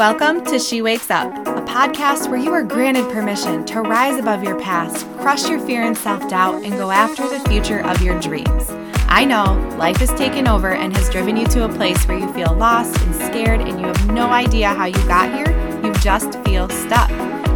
Welcome 0.00 0.46
to 0.46 0.58
She 0.58 0.80
Wakes 0.80 1.10
Up, 1.10 1.30
a 1.46 1.60
podcast 1.60 2.30
where 2.30 2.38
you 2.38 2.54
are 2.54 2.62
granted 2.62 3.12
permission 3.12 3.66
to 3.66 3.82
rise 3.82 4.18
above 4.18 4.42
your 4.42 4.58
past, 4.58 5.06
crush 5.18 5.46
your 5.46 5.60
fear 5.60 5.82
and 5.82 5.94
self 5.94 6.26
doubt, 6.26 6.64
and 6.64 6.72
go 6.72 6.90
after 6.90 7.28
the 7.28 7.38
future 7.50 7.80
of 7.80 8.00
your 8.00 8.18
dreams. 8.18 8.70
I 9.08 9.26
know 9.26 9.58
life 9.76 9.98
has 9.98 10.08
taken 10.14 10.48
over 10.48 10.72
and 10.72 10.96
has 10.96 11.10
driven 11.10 11.36
you 11.36 11.46
to 11.48 11.66
a 11.66 11.68
place 11.68 12.02
where 12.08 12.16
you 12.16 12.32
feel 12.32 12.54
lost 12.54 12.98
and 13.02 13.14
scared 13.14 13.60
and 13.60 13.78
you 13.78 13.88
have 13.88 14.06
no 14.06 14.30
idea 14.30 14.70
how 14.70 14.86
you 14.86 15.06
got 15.06 15.34
here. 15.34 15.50
You 15.84 15.92
just 15.96 16.42
feel 16.44 16.70
stuck 16.70 17.10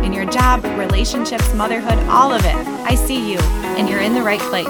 in 0.05 0.13
your 0.13 0.27
job, 0.27 0.63
relationships, 0.79 1.55
motherhood, 1.55 1.99
all 2.11 2.31
of 2.31 2.45
it. 2.45 2.57
I 2.85 2.95
see 2.95 3.33
you, 3.33 3.39
and 3.39 3.89
you're 3.89 4.03
in 4.03 4.13
the 4.13 4.23
right 4.23 4.41
place. 4.41 4.69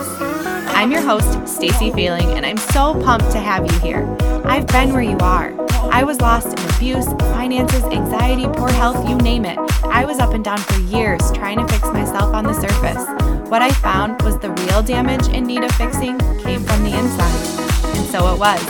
I'm 0.76 0.92
your 0.92 1.02
host, 1.02 1.48
Stacy 1.48 1.90
Feeling, 1.90 2.34
and 2.34 2.46
I'm 2.46 2.56
so 2.56 2.94
pumped 3.02 3.32
to 3.32 3.40
have 3.40 3.66
you 3.66 3.76
here. 3.80 4.06
I've 4.44 4.68
been 4.68 4.92
where 4.92 5.02
you 5.02 5.18
are. 5.18 5.52
I 5.90 6.04
was 6.04 6.20
lost 6.20 6.46
in 6.46 6.73
abuse, 6.76 7.06
finances, 7.34 7.84
anxiety, 7.84 8.46
poor 8.54 8.70
health, 8.70 9.08
you 9.08 9.16
name 9.18 9.44
it. 9.44 9.58
I 9.84 10.04
was 10.04 10.18
up 10.18 10.34
and 10.34 10.44
down 10.44 10.58
for 10.58 10.78
years 10.80 11.20
trying 11.32 11.58
to 11.58 11.68
fix 11.72 11.84
myself 11.92 12.34
on 12.34 12.44
the 12.44 12.54
surface. 12.54 13.50
What 13.50 13.62
I 13.62 13.70
found 13.70 14.20
was 14.22 14.38
the 14.38 14.50
real 14.50 14.82
damage 14.82 15.28
in 15.28 15.44
need 15.44 15.62
of 15.62 15.72
fixing 15.72 16.18
came 16.40 16.62
from 16.64 16.82
the 16.82 16.96
inside. 16.98 17.96
And 17.96 18.06
so 18.10 18.32
it 18.32 18.38
was. 18.38 18.60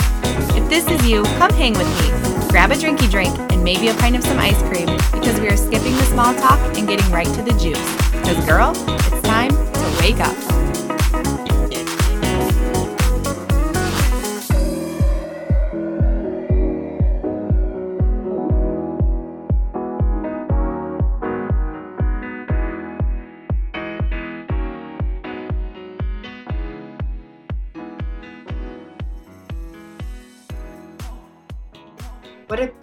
If 0.56 0.68
this 0.68 0.86
is 0.88 1.06
you, 1.08 1.22
come 1.38 1.52
hang 1.52 1.72
with 1.74 1.88
me. 2.00 2.48
Grab 2.48 2.70
a 2.70 2.74
drinky 2.74 3.10
drink 3.10 3.36
and 3.52 3.64
maybe 3.64 3.88
a 3.88 3.94
pint 3.94 4.16
of 4.16 4.24
some 4.24 4.38
ice 4.38 4.60
cream 4.62 4.86
because 5.12 5.40
we 5.40 5.48
are 5.48 5.56
skipping 5.56 5.96
the 5.96 6.04
small 6.04 6.34
talk 6.34 6.58
and 6.76 6.86
getting 6.86 7.10
right 7.10 7.26
to 7.26 7.42
the 7.42 7.52
juice. 7.52 8.12
Because, 8.12 8.44
girl, 8.46 8.72
it's 8.88 9.22
time 9.22 9.50
to 9.50 9.96
wake 10.00 10.20
up. 10.20 10.53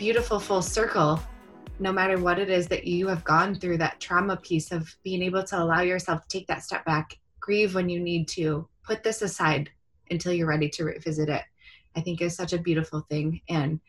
Beautiful 0.01 0.39
full 0.39 0.63
circle 0.63 1.21
no 1.77 1.93
matter 1.93 2.17
what 2.17 2.39
it 2.39 2.49
is 2.49 2.67
that 2.67 2.85
you 2.87 3.07
have 3.07 3.23
gone 3.23 3.53
through 3.53 3.77
that 3.77 3.99
trauma 3.99 4.35
piece 4.35 4.71
of 4.71 4.91
being 5.03 5.21
able 5.21 5.43
to 5.43 5.55
allow 5.61 5.81
yourself 5.81 6.23
to 6.23 6.39
take 6.39 6.47
that 6.47 6.63
step 6.63 6.83
back 6.85 7.19
grieve 7.39 7.75
when 7.75 7.87
you 7.87 7.99
need 7.99 8.27
to 8.27 8.67
put 8.83 9.03
this 9.03 9.21
aside 9.21 9.69
until 10.09 10.33
you're 10.33 10.47
ready 10.47 10.67
to 10.67 10.85
revisit 10.85 11.29
it 11.29 11.43
i 11.95 12.01
think 12.01 12.19
is 12.19 12.35
such 12.35 12.51
a 12.51 12.57
beautiful 12.57 13.01
thing. 13.11 13.41
And 13.47 13.79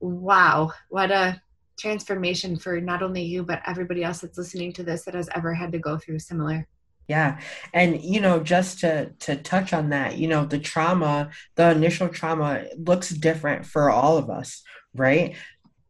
wow 0.00 0.72
what 0.88 1.10
a 1.10 1.38
transformation 1.78 2.56
for 2.56 2.80
not 2.80 3.02
only 3.02 3.20
you 3.20 3.42
but 3.42 3.60
everybody 3.66 4.04
else 4.04 4.22
that's 4.22 4.38
listening 4.38 4.72
to 4.72 4.82
this 4.82 5.04
that 5.04 5.14
has 5.14 5.28
ever 5.34 5.52
had 5.52 5.70
to 5.72 5.78
go 5.78 5.98
through 5.98 6.20
similar 6.20 6.66
yeah. 7.08 7.38
And 7.72 8.02
you 8.02 8.20
know, 8.20 8.40
just 8.40 8.80
to 8.80 9.10
to 9.20 9.36
touch 9.36 9.72
on 9.72 9.90
that, 9.90 10.18
you 10.18 10.28
know, 10.28 10.44
the 10.44 10.58
trauma, 10.58 11.30
the 11.54 11.70
initial 11.70 12.08
trauma 12.08 12.64
looks 12.76 13.10
different 13.10 13.66
for 13.66 13.90
all 13.90 14.18
of 14.18 14.30
us, 14.30 14.62
right? 14.94 15.36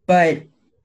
But 0.07 0.45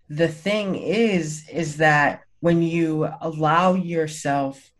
the 0.09 0.27
thing 0.27 0.75
is 0.75 1.47
is 1.49 1.77
that 1.77 2.21
when 2.39 2.61
you 2.61 3.09
allow 3.21 3.73
yourself 3.73 4.71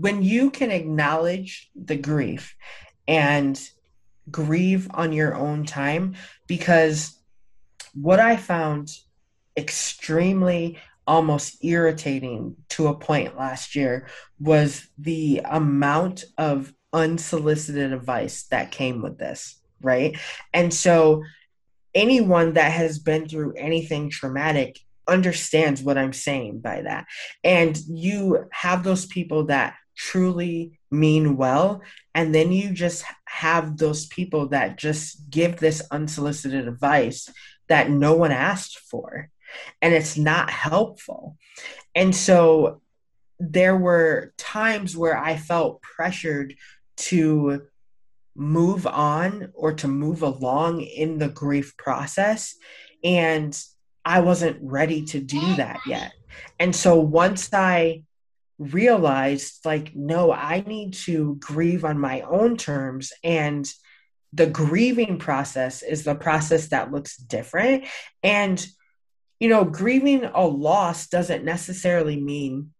when 0.00 0.22
you 0.22 0.50
can 0.50 0.70
acknowledge 0.70 1.70
the 1.74 1.96
grief 1.96 2.56
and 3.06 3.60
grieve 4.30 4.88
on 4.92 5.12
your 5.12 5.34
own 5.34 5.64
time 5.64 6.14
because 6.46 7.18
what 7.94 8.18
I 8.18 8.36
found 8.36 8.90
extremely 9.56 10.78
almost 11.06 11.64
irritating 11.64 12.56
to 12.70 12.88
a 12.88 12.98
point 12.98 13.36
last 13.36 13.74
year 13.74 14.08
was 14.38 14.86
the 14.98 15.42
amount 15.44 16.24
of 16.38 16.72
unsolicited 16.92 17.92
advice 17.92 18.44
that 18.50 18.70
came 18.70 19.02
with 19.02 19.18
this, 19.18 19.60
right? 19.82 20.16
And 20.52 20.72
so 20.72 21.22
anyone 21.94 22.54
that 22.54 22.72
has 22.72 22.98
been 22.98 23.28
through 23.28 23.54
anything 23.54 24.10
traumatic 24.10 24.78
understands 25.06 25.82
what 25.82 25.98
I'm 25.98 26.12
saying 26.12 26.60
by 26.60 26.82
that. 26.82 27.06
And 27.42 27.76
you 27.86 28.46
have 28.52 28.84
those 28.84 29.06
people 29.06 29.46
that 29.46 29.74
truly 29.96 30.78
mean 30.90 31.36
well 31.36 31.82
and 32.14 32.34
then 32.34 32.52
you 32.52 32.70
just 32.70 33.04
have 33.26 33.76
those 33.76 34.06
people 34.06 34.48
that 34.48 34.76
just 34.76 35.30
give 35.30 35.56
this 35.56 35.82
unsolicited 35.90 36.66
advice 36.66 37.28
that 37.68 37.90
no 37.90 38.14
one 38.14 38.32
asked 38.32 38.78
for 38.78 39.30
and 39.82 39.94
it's 39.94 40.16
not 40.16 40.50
helpful. 40.50 41.36
And 41.94 42.14
so 42.14 42.80
there 43.38 43.76
were 43.76 44.32
times 44.36 44.96
where 44.96 45.16
I 45.16 45.36
felt 45.36 45.82
pressured 45.82 46.54
to 46.96 47.62
move 48.36 48.86
on 48.86 49.50
or 49.54 49.74
to 49.74 49.88
move 49.88 50.22
along 50.22 50.80
in 50.80 51.18
the 51.18 51.28
grief 51.28 51.76
process. 51.76 52.54
And 53.02 53.56
I 54.04 54.20
wasn't 54.20 54.58
ready 54.60 55.04
to 55.06 55.20
do 55.20 55.56
that 55.56 55.80
yet. 55.86 56.12
And 56.58 56.74
so 56.74 56.98
once 56.98 57.52
I 57.52 58.02
realized, 58.58 59.64
like, 59.64 59.94
no, 59.94 60.32
I 60.32 60.60
need 60.66 60.94
to 60.94 61.36
grieve 61.40 61.84
on 61.84 61.98
my 61.98 62.22
own 62.22 62.56
terms 62.56 63.12
and 63.22 63.68
the 64.32 64.46
grieving 64.46 65.18
process 65.18 65.82
is 65.82 66.02
the 66.02 66.14
process 66.14 66.68
that 66.68 66.90
looks 66.90 67.16
different. 67.16 67.84
And 68.22 68.64
you 69.40 69.48
know, 69.48 69.64
grieving 69.64 70.24
a 70.24 70.46
loss 70.46 71.06
doesn't 71.06 71.44
necessarily 71.44 72.20
mean 72.20 72.70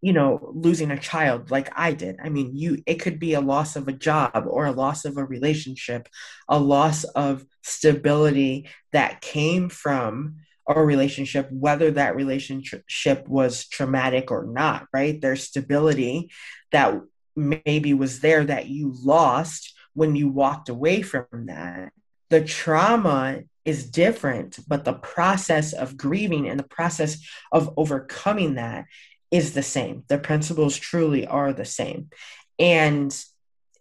you 0.00 0.12
know 0.12 0.52
losing 0.52 0.90
a 0.90 0.98
child 0.98 1.50
like 1.50 1.70
i 1.74 1.94
did. 1.94 2.18
I 2.22 2.28
mean 2.28 2.54
you 2.54 2.82
it 2.84 2.96
could 2.96 3.18
be 3.18 3.32
a 3.32 3.40
loss 3.40 3.74
of 3.74 3.88
a 3.88 3.92
job 3.92 4.44
or 4.46 4.66
a 4.66 4.72
loss 4.72 5.06
of 5.06 5.16
a 5.16 5.24
relationship 5.24 6.10
a 6.46 6.58
loss 6.58 7.04
of 7.04 7.46
stability 7.62 8.68
that 8.92 9.22
came 9.22 9.70
from 9.70 10.40
a 10.68 10.78
relationship 10.82 11.50
whether 11.50 11.90
that 11.92 12.16
relationship 12.16 13.26
was 13.26 13.66
traumatic 13.66 14.30
or 14.30 14.44
not 14.44 14.86
right? 14.92 15.18
There's 15.22 15.44
stability 15.44 16.30
that 16.70 17.00
maybe 17.34 17.94
was 17.94 18.20
there 18.20 18.44
that 18.44 18.66
you 18.66 18.94
lost 19.02 19.74
when 19.94 20.16
you 20.16 20.28
walked 20.28 20.68
away 20.68 21.02
from 21.02 21.46
that. 21.46 21.92
The 22.30 22.44
trauma 22.44 23.40
is 23.64 23.90
different, 23.90 24.58
but 24.68 24.84
the 24.84 24.92
process 24.92 25.72
of 25.72 25.96
grieving 25.96 26.48
and 26.48 26.58
the 26.58 26.64
process 26.64 27.18
of 27.50 27.72
overcoming 27.76 28.54
that 28.54 28.84
is 29.30 29.52
the 29.52 29.62
same. 29.62 30.04
The 30.08 30.18
principles 30.18 30.76
truly 30.76 31.26
are 31.26 31.52
the 31.52 31.64
same. 31.64 32.10
And 32.58 33.16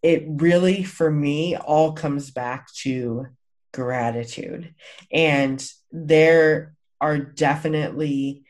it 0.02 0.24
really, 0.28 0.84
for 0.84 1.12
me, 1.12 1.56
all 1.56 1.94
comes 1.94 2.32
back 2.32 2.72
to 2.82 3.28
gratitude. 3.74 4.74
And 5.12 5.66
there 5.92 6.76
are 7.00 7.18
definitely 7.18 8.44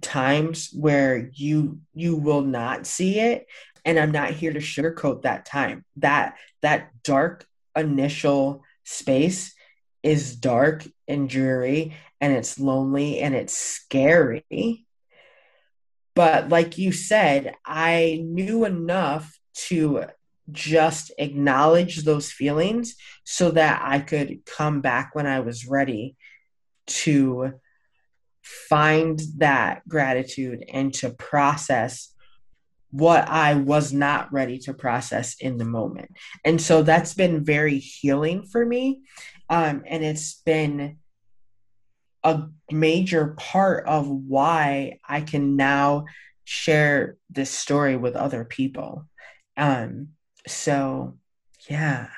times 0.00 0.70
where 0.72 1.30
you 1.34 1.80
you 1.94 2.16
will 2.16 2.40
not 2.40 2.86
see 2.86 3.18
it 3.18 3.46
and 3.84 3.98
i'm 3.98 4.10
not 4.10 4.30
here 4.30 4.52
to 4.52 4.58
sugarcoat 4.58 5.22
that 5.22 5.44
time 5.44 5.84
that 5.96 6.36
that 6.62 6.90
dark 7.02 7.46
initial 7.76 8.62
space 8.84 9.54
is 10.02 10.36
dark 10.36 10.84
and 11.06 11.28
dreary 11.28 11.94
and 12.20 12.32
it's 12.32 12.58
lonely 12.58 13.18
and 13.18 13.34
it's 13.34 13.56
scary. 13.56 14.86
But 16.14 16.48
like 16.48 16.78
you 16.78 16.92
said, 16.92 17.54
I 17.64 18.22
knew 18.24 18.64
enough 18.64 19.38
to 19.68 20.04
just 20.50 21.12
acknowledge 21.18 22.04
those 22.04 22.30
feelings 22.30 22.96
so 23.24 23.50
that 23.52 23.80
I 23.84 24.00
could 24.00 24.44
come 24.44 24.80
back 24.80 25.14
when 25.14 25.26
I 25.26 25.40
was 25.40 25.66
ready 25.66 26.16
to 26.86 27.54
find 28.42 29.20
that 29.38 29.88
gratitude 29.88 30.64
and 30.72 30.92
to 30.94 31.10
process 31.10 32.12
what 32.90 33.26
I 33.26 33.54
was 33.54 33.92
not 33.92 34.30
ready 34.32 34.58
to 34.58 34.74
process 34.74 35.36
in 35.40 35.56
the 35.56 35.64
moment. 35.64 36.10
And 36.44 36.60
so 36.60 36.82
that's 36.82 37.14
been 37.14 37.42
very 37.42 37.78
healing 37.78 38.42
for 38.42 38.66
me. 38.66 39.00
Um, 39.48 39.84
and 39.86 40.04
it's 40.04 40.40
been 40.42 40.98
a 42.24 42.44
major 42.70 43.34
part 43.38 43.86
of 43.86 44.08
why 44.08 44.98
I 45.06 45.20
can 45.20 45.56
now 45.56 46.06
share 46.44 47.18
this 47.30 47.50
story 47.50 47.96
with 47.96 48.16
other 48.16 48.44
people. 48.44 49.08
Um, 49.56 50.08
so, 50.46 51.18
yeah. 51.68 52.08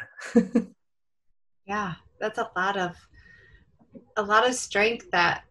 yeah, 1.66 1.94
that's 2.20 2.38
a 2.38 2.50
lot 2.56 2.76
of 2.76 2.96
a 4.16 4.22
lot 4.22 4.48
of 4.48 4.54
strength 4.54 5.10
that 5.12 5.44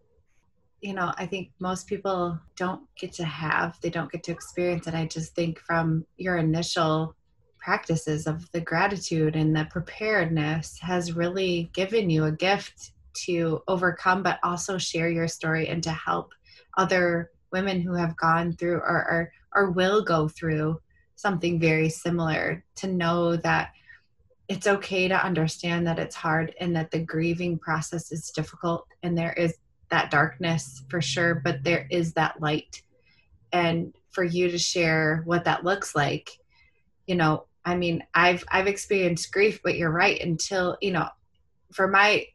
you 0.82 0.94
know 0.94 1.14
i 1.18 1.26
think 1.26 1.50
most 1.60 1.88
people 1.88 2.38
don't 2.58 2.82
get 3.00 3.14
to 3.14 3.24
have 3.24 3.80
they 3.82 3.90
don't 3.90 4.12
get 4.12 4.24
to 4.24 4.32
experience 4.32 4.88
and 4.88 4.96
i 4.96 5.06
just 5.06 5.34
think 5.34 5.60
from 5.60 6.06
your 6.18 6.38
initial 6.38 7.16
practices 7.64 8.28
of 8.28 8.52
the 8.52 8.60
gratitude 8.60 9.38
and 9.38 9.56
the 9.56 9.66
preparedness 9.72 10.78
has 10.82 11.14
really 11.14 11.70
given 11.74 12.10
you 12.10 12.26
a 12.26 12.32
gift 12.32 12.92
to 13.14 13.62
overcome, 13.68 14.22
but 14.22 14.38
also 14.44 14.78
share 14.78 15.10
your 15.10 15.30
story 15.30 15.70
and 15.70 15.82
to 15.82 15.92
help 15.92 16.34
other 16.78 17.32
women 17.54 17.80
who 17.80 17.94
have 17.94 18.18
gone 18.18 18.52
through 18.52 18.76
or, 18.76 18.82
or, 19.10 19.32
or 19.56 19.72
will 19.72 20.04
go 20.04 20.28
through 20.28 20.78
something 21.16 21.58
very 21.60 21.88
similar 21.88 22.64
to 22.76 22.88
know 22.88 23.38
that 23.38 23.72
it's 24.50 24.68
okay 24.68 25.08
to 25.08 25.26
understand 25.26 25.88
that 25.88 26.00
it's 26.00 26.16
hard 26.16 26.54
and 26.60 26.76
that 26.76 26.92
the 26.92 27.00
grieving 27.00 27.58
process 27.58 28.12
is 28.12 28.32
difficult 28.32 28.86
and 29.04 29.18
there 29.18 29.34
is 29.34 29.56
that 29.90 30.12
darkness 30.12 30.84
for 30.90 31.00
sure, 31.00 31.36
but 31.36 31.64
there 31.64 31.88
is 31.90 32.14
that 32.14 32.42
light. 32.42 32.82
And 33.54 33.96
for 34.12 34.24
you 34.24 34.52
to 34.52 34.58
share 34.58 35.22
what 35.26 35.46
that 35.46 35.64
looks 35.64 35.96
like, 35.96 36.30
you 37.08 37.16
know, 37.16 37.46
I 37.66 37.76
mean, 37.76 38.04
I've 38.14 38.44
I've 38.52 38.68
experienced 38.68 39.32
grief, 39.32 39.62
but 39.64 39.78
you're 39.78 39.92
right. 39.92 40.22
Until 40.22 40.78
you 40.82 40.92
know, 40.92 41.08
for 41.72 41.88
my 41.88 42.26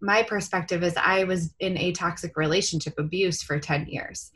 my 0.00 0.22
perspective 0.22 0.82
is 0.82 0.96
I 0.96 1.24
was 1.24 1.54
in 1.60 1.76
a 1.78 1.92
toxic 1.92 2.36
relationship 2.36 2.98
abuse 2.98 3.42
for 3.42 3.58
10 3.58 3.86
years. 3.86 4.32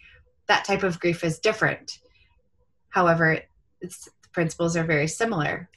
That 0.48 0.64
type 0.64 0.82
of 0.82 1.00
grief 1.00 1.24
is 1.24 1.38
different. 1.38 1.98
However, 2.90 3.40
its 3.80 4.08
principles 4.32 4.76
are 4.76 4.84
very 4.84 5.08
similar. 5.08 5.68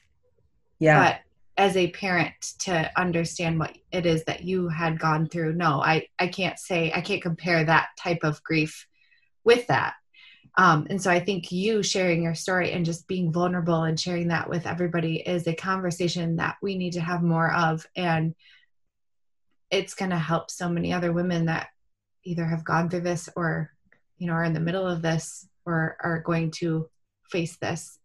Yeah. 0.78 1.02
But 1.02 1.20
as 1.62 1.76
a 1.76 1.90
parent 1.90 2.34
to 2.60 2.90
understand 2.96 3.58
what 3.58 3.76
it 3.90 4.04
is 4.06 4.24
that 4.24 4.44
you 4.44 4.68
had 4.68 4.98
gone 4.98 5.26
through, 5.26 5.54
no, 5.54 5.80
I, 5.80 6.08
I 6.18 6.28
can't 6.28 6.58
say, 6.58 6.92
I 6.94 7.00
can't 7.00 7.22
compare 7.22 7.64
that 7.64 7.88
type 7.98 8.20
of 8.22 8.42
grief 8.42 8.86
with 9.44 9.66
that. 9.68 9.94
Um, 10.58 10.86
and 10.88 11.02
so 11.02 11.10
I 11.10 11.20
think 11.20 11.52
you 11.52 11.82
sharing 11.82 12.22
your 12.22 12.34
story 12.34 12.72
and 12.72 12.84
just 12.84 13.06
being 13.06 13.30
vulnerable 13.30 13.82
and 13.82 14.00
sharing 14.00 14.28
that 14.28 14.48
with 14.48 14.66
everybody 14.66 15.16
is 15.16 15.46
a 15.46 15.54
conversation 15.54 16.36
that 16.36 16.56
we 16.62 16.78
need 16.78 16.94
to 16.94 17.00
have 17.00 17.22
more 17.22 17.52
of. 17.52 17.86
And 17.94 18.34
it's 19.70 19.94
going 19.94 20.12
to 20.12 20.18
help 20.18 20.50
so 20.50 20.68
many 20.68 20.92
other 20.92 21.12
women 21.12 21.46
that 21.46 21.68
either 22.24 22.46
have 22.46 22.64
gone 22.64 22.88
through 22.88 23.00
this 23.00 23.28
or, 23.36 23.70
you 24.16 24.26
know, 24.26 24.32
are 24.32 24.44
in 24.44 24.54
the 24.54 24.60
middle 24.60 24.86
of 24.86 25.02
this 25.02 25.46
or 25.66 25.96
are 26.00 26.20
going 26.20 26.52
to 26.52 26.88
face 27.30 27.56
this. 27.56 27.98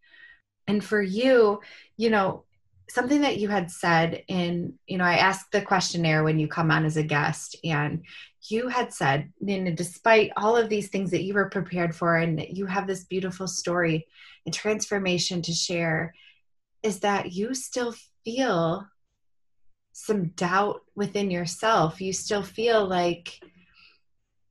And 0.67 0.83
for 0.83 1.01
you, 1.01 1.61
you 1.95 2.09
know, 2.09 2.43
something 2.93 3.21
that 3.21 3.37
you 3.37 3.49
had 3.49 3.71
said 3.71 4.23
in, 4.27 4.73
you 4.87 4.97
know, 4.97 5.03
I 5.03 5.15
asked 5.15 5.51
the 5.51 5.61
questionnaire 5.61 6.23
when 6.23 6.39
you 6.39 6.47
come 6.47 6.71
on 6.71 6.85
as 6.85 6.97
a 6.97 7.03
guest, 7.03 7.55
and 7.63 8.03
you 8.49 8.67
had 8.67 8.93
said, 8.93 9.31
know, 9.39 9.71
despite 9.71 10.31
all 10.35 10.57
of 10.57 10.69
these 10.69 10.89
things 10.89 11.11
that 11.11 11.23
you 11.23 11.33
were 11.33 11.49
prepared 11.49 11.95
for, 11.95 12.17
and 12.17 12.39
that 12.39 12.51
you 12.51 12.65
have 12.65 12.87
this 12.87 13.03
beautiful 13.03 13.47
story 13.47 14.07
and 14.45 14.53
transformation 14.53 15.41
to 15.43 15.53
share, 15.53 16.13
is 16.83 16.99
that 17.01 17.31
you 17.31 17.53
still 17.53 17.93
feel 18.25 18.87
some 19.93 20.29
doubt 20.29 20.81
within 20.95 21.29
yourself. 21.29 22.01
You 22.01 22.13
still 22.13 22.43
feel 22.43 22.87
like, 22.87 23.39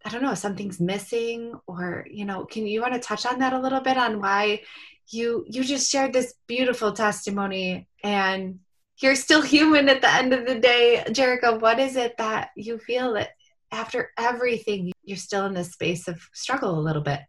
I 0.05 0.09
don't 0.09 0.23
know, 0.23 0.35
something's 0.35 0.81
missing, 0.81 1.55
or, 1.67 2.07
you 2.11 2.25
know, 2.25 2.45
can 2.45 2.67
you 2.67 2.81
want 2.81 2.95
to 2.95 3.01
touch 3.01 3.27
on 3.27 3.39
that 3.41 3.53
a 3.53 3.61
little 3.61 3.81
bit 3.81 3.99
on 3.99 4.21
why 4.21 4.63
you 5.09 5.45
you 5.49 5.65
just 5.65 5.91
shared 5.91 6.13
this 6.13 6.35
beautiful 6.47 6.93
testimony 6.93 7.89
and 8.05 8.61
you're 8.99 9.17
still 9.17 9.43
human 9.57 9.89
at 9.89 10.01
the 10.01 10.13
end 10.13 10.33
of 10.33 10.47
the 10.47 10.59
day. 10.59 11.05
Jerakah, 11.09 11.61
what 11.61 11.79
is 11.79 11.97
it 11.97 12.17
that 12.19 12.51
you 12.57 12.79
feel 12.79 13.15
that 13.15 13.31
after 13.73 14.11
everything, 14.19 14.93
you're 15.05 15.17
still 15.17 15.47
in 15.47 15.55
this 15.55 15.73
space 15.73 16.09
of 16.09 16.21
struggle 16.33 16.79
a 16.79 16.81
little 16.81 17.03
bit. 17.03 17.21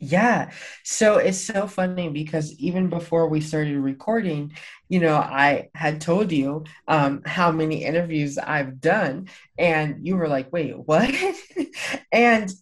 Yeah. 0.00 0.52
So 0.84 1.16
it's 1.18 1.40
so 1.40 1.66
funny 1.66 2.08
because 2.08 2.52
even 2.54 2.88
before 2.88 3.28
we 3.28 3.40
started 3.40 3.76
recording, 3.78 4.52
you 4.88 5.00
know, 5.00 5.16
I 5.16 5.70
had 5.74 6.00
told 6.00 6.30
you 6.30 6.64
um, 6.86 7.22
how 7.26 7.50
many 7.50 7.84
interviews 7.84 8.38
I've 8.38 8.80
done, 8.80 9.28
and 9.58 10.06
you 10.06 10.16
were 10.16 10.28
like, 10.28 10.52
wait, 10.52 10.78
what? 10.78 11.12
and, 12.12 12.52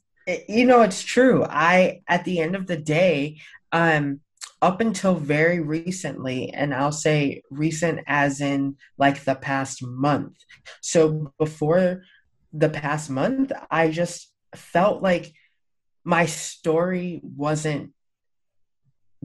you 0.48 0.64
know, 0.64 0.80
it's 0.80 1.02
true. 1.02 1.44
I, 1.44 2.00
at 2.08 2.24
the 2.24 2.40
end 2.40 2.56
of 2.56 2.66
the 2.66 2.76
day, 2.78 3.40
um, 3.70 4.20
up 4.62 4.80
until 4.80 5.14
very 5.14 5.60
recently, 5.60 6.50
and 6.54 6.72
I'll 6.72 6.90
say 6.90 7.42
recent 7.50 8.00
as 8.06 8.40
in 8.40 8.76
like 8.96 9.24
the 9.24 9.34
past 9.34 9.82
month. 9.84 10.36
So 10.80 11.34
before 11.38 12.02
the 12.54 12.70
past 12.70 13.10
month, 13.10 13.52
I 13.70 13.90
just 13.90 14.32
felt 14.54 15.02
like 15.02 15.34
my 16.06 16.24
story 16.26 17.20
wasn't 17.22 17.92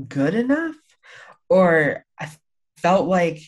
good 0.08 0.34
enough 0.34 0.76
or 1.48 2.04
I 2.20 2.32
felt 2.78 3.08
like 3.08 3.40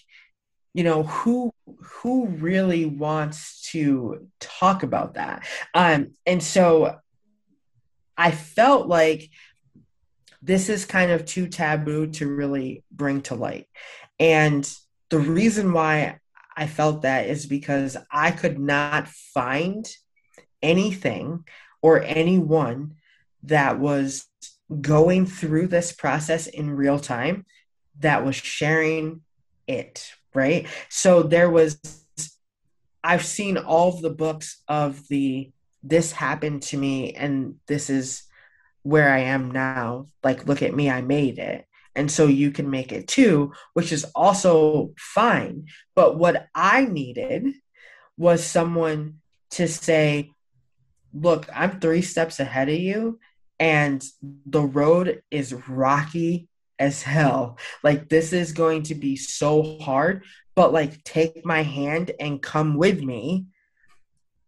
you 0.76 0.84
know 0.84 1.04
who 1.04 1.52
who 1.82 2.28
really 2.28 2.86
wants 2.86 3.70
to 3.72 4.28
talk 4.40 4.84
about 4.84 5.16
that? 5.16 5.46
Um 5.74 6.12
and 6.26 6.42
so 6.42 7.00
i 8.16 8.30
felt 8.30 8.88
like 8.88 9.28
this 10.44 10.70
is 10.70 10.86
kind 10.86 11.10
of 11.10 11.26
too 11.26 11.48
taboo 11.48 12.06
to 12.06 12.28
really 12.28 12.84
bring 12.92 13.22
to 13.24 13.34
light. 13.34 13.66
And 14.20 14.70
the 15.10 15.20
reason 15.20 15.72
why 15.72 16.20
I 16.56 16.68
felt 16.68 17.04
that 17.04 17.28
is 17.28 17.46
because 17.46 17.96
I 18.12 18.32
could 18.32 18.60
not 18.60 19.08
find 19.08 19.90
anything 20.62 21.46
or 21.82 22.04
anyone 22.04 22.96
that 23.44 23.80
was 23.80 24.26
going 24.82 25.26
through 25.26 25.68
this 25.68 25.92
process 25.92 26.48
in 26.48 26.72
real 26.72 27.00
time 27.00 27.46
that 28.00 28.26
was 28.26 28.36
sharing 28.36 29.22
it, 29.68 30.12
right? 30.34 30.68
So 30.90 31.24
there 31.24 31.50
was, 31.50 31.80
I've 33.04 33.26
seen 33.26 33.58
all 33.58 33.94
of 33.94 34.02
the 34.02 34.10
books 34.10 34.62
of 34.68 35.08
the, 35.08 35.52
this 35.84 36.12
happened 36.12 36.64
to 36.64 36.78
me 36.78 37.14
and 37.14 37.56
this 37.68 37.90
is 37.90 38.24
where 38.84 39.10
I 39.10 39.20
am 39.20 39.52
now. 39.52 40.08
Like, 40.24 40.48
look 40.48 40.62
at 40.62 40.76
me, 40.76 40.90
I 40.90 41.02
made 41.02 41.40
it 41.40 41.66
and 41.96 42.12
so 42.12 42.28
you 42.28 42.52
can 42.52 42.70
make 42.70 42.92
it 42.92 43.08
too 43.08 43.52
which 43.74 43.92
is 43.92 44.06
also 44.16 44.94
fine 44.98 45.68
but 45.96 46.18
what 46.18 46.48
i 46.56 46.86
needed 46.86 47.48
was 48.18 48.44
someone 48.44 49.20
to 49.50 49.68
say 49.68 50.32
look 51.14 51.48
i'm 51.54 51.80
3 51.80 52.02
steps 52.02 52.40
ahead 52.40 52.70
of 52.70 52.80
you 52.80 53.20
and 53.64 54.04
the 54.46 54.62
road 54.62 55.22
is 55.32 55.54
rocky 55.68 56.48
as 56.78 57.02
hell 57.02 57.58
like 57.84 58.10
this 58.10 58.34
is 58.34 58.52
going 58.52 58.84
to 58.84 58.96
be 58.96 59.16
so 59.16 59.80
hard 59.80 60.24
but 60.54 60.74
like 60.74 61.04
take 61.04 61.46
my 61.46 61.64
hand 61.64 62.12
and 62.20 62.42
come 62.42 62.76
with 62.76 63.02
me 63.02 63.46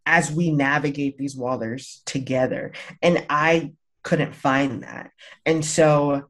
as 0.05 0.31
we 0.31 0.51
navigate 0.51 1.17
these 1.17 1.35
waters 1.35 2.01
together 2.05 2.73
and 3.01 3.25
i 3.29 3.71
couldn't 4.03 4.35
find 4.35 4.83
that 4.83 5.11
and 5.45 5.63
so 5.63 6.29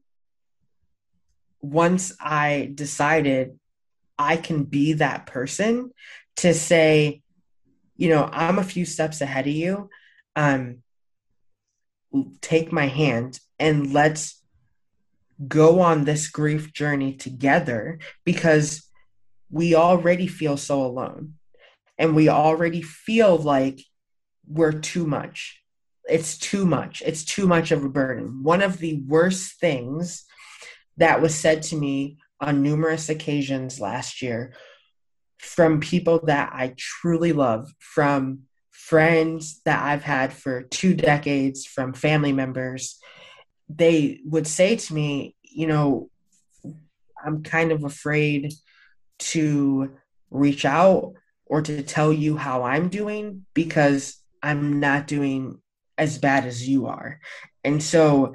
once 1.66 2.12
I 2.20 2.70
decided 2.74 3.58
I 4.18 4.36
can 4.36 4.64
be 4.64 4.94
that 4.94 5.26
person 5.26 5.90
to 6.36 6.54
say, 6.54 7.22
you 7.96 8.08
know, 8.08 8.28
I'm 8.30 8.58
a 8.58 8.64
few 8.64 8.84
steps 8.84 9.20
ahead 9.20 9.46
of 9.46 9.52
you. 9.52 9.90
Um, 10.34 10.82
take 12.40 12.72
my 12.72 12.86
hand 12.86 13.38
and 13.58 13.92
let's 13.92 14.42
go 15.46 15.80
on 15.80 16.04
this 16.04 16.28
grief 16.28 16.72
journey 16.72 17.12
together 17.12 17.98
because 18.24 18.88
we 19.50 19.74
already 19.74 20.26
feel 20.26 20.56
so 20.56 20.82
alone 20.82 21.34
and 21.98 22.14
we 22.14 22.28
already 22.28 22.82
feel 22.82 23.36
like 23.36 23.80
we're 24.46 24.72
too 24.72 25.06
much. 25.06 25.62
It's 26.08 26.38
too 26.38 26.64
much. 26.64 27.02
It's 27.04 27.24
too 27.24 27.46
much 27.46 27.70
of 27.72 27.84
a 27.84 27.88
burden. 27.88 28.42
One 28.42 28.62
of 28.62 28.78
the 28.78 29.02
worst 29.06 29.58
things 29.60 30.24
that 30.96 31.20
was 31.20 31.34
said 31.34 31.62
to 31.64 31.76
me 31.76 32.18
on 32.40 32.62
numerous 32.62 33.08
occasions 33.08 33.80
last 33.80 34.22
year 34.22 34.54
from 35.38 35.80
people 35.80 36.20
that 36.26 36.50
I 36.52 36.74
truly 36.76 37.32
love, 37.32 37.72
from 37.78 38.42
friends 38.86 39.60
that 39.64 39.82
I've 39.82 40.04
had 40.04 40.32
for 40.32 40.62
two 40.62 40.94
decades, 40.94 41.66
from 41.66 41.92
family 41.92 42.32
members. 42.32 43.00
They 43.68 44.20
would 44.24 44.46
say 44.46 44.76
to 44.76 44.94
me, 44.94 45.34
you 45.42 45.66
know, 45.66 46.08
I'm 47.24 47.42
kind 47.42 47.72
of 47.72 47.82
afraid 47.82 48.54
to 49.18 49.90
reach 50.30 50.64
out 50.64 51.14
or 51.46 51.62
to 51.62 51.82
tell 51.82 52.12
you 52.12 52.36
how 52.36 52.62
I'm 52.62 52.88
doing 52.88 53.44
because 53.54 54.18
I'm 54.40 54.78
not 54.78 55.08
doing 55.08 55.60
as 55.98 56.18
bad 56.18 56.46
as 56.46 56.68
you 56.68 56.86
are. 56.86 57.18
And 57.64 57.82
so 57.82 58.34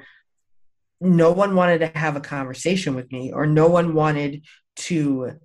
no 1.00 1.31
one 1.31 1.55
wanted 1.55 1.79
to 1.79 1.98
have 1.98 2.17
a 2.17 2.22
conversation 2.22 2.93
with 2.93 3.10
me 3.10 3.31
or 3.31 3.48
no 3.48 3.70
one 3.70 3.93
wanted 3.93 4.43
to 4.88 5.39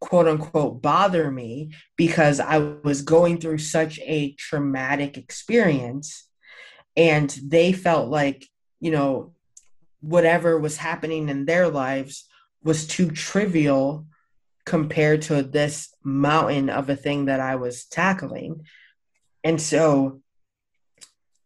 quote 0.00 0.28
unquote 0.28 0.80
bother 0.80 1.30
me 1.30 1.72
because 1.96 2.40
I 2.40 2.58
was 2.58 3.02
going 3.02 3.38
through 3.38 3.58
such 3.58 3.98
a 4.00 4.32
traumatic 4.34 5.16
experience 5.16 6.28
and 6.96 7.30
they 7.42 7.72
felt 7.72 8.08
like, 8.08 8.46
you 8.80 8.90
know, 8.90 9.32
whatever 10.00 10.58
was 10.58 10.76
happening 10.76 11.28
in 11.28 11.46
their 11.46 11.68
lives 11.68 12.28
was 12.62 12.86
too 12.86 13.10
trivial 13.10 14.06
compared 14.64 15.22
to 15.22 15.42
this 15.42 15.94
mountain 16.04 16.68
of 16.70 16.90
a 16.90 16.96
thing 16.96 17.26
that 17.26 17.40
I 17.40 17.56
was 17.56 17.86
tackling. 17.86 18.64
And 19.42 19.60
so 19.60 20.20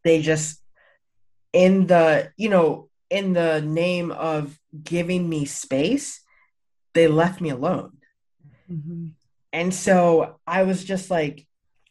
they 0.05 0.23
just, 0.23 0.61
in 1.53 1.87
the, 1.87 2.33
you 2.37 2.49
know, 2.49 2.89
in 3.11 3.33
the 3.35 3.61
name 3.61 4.11
of 4.11 4.59
giving 4.83 5.29
me 5.29 5.45
space, 5.45 6.21
they 6.95 7.09
left 7.09 7.41
me 7.41 7.51
alone. 7.51 7.99
Mm-hmm. 8.73 9.09
And 9.53 9.75
so 9.75 10.41
I 10.47 10.63
was 10.63 10.83
just 10.85 11.11
like, 11.11 11.47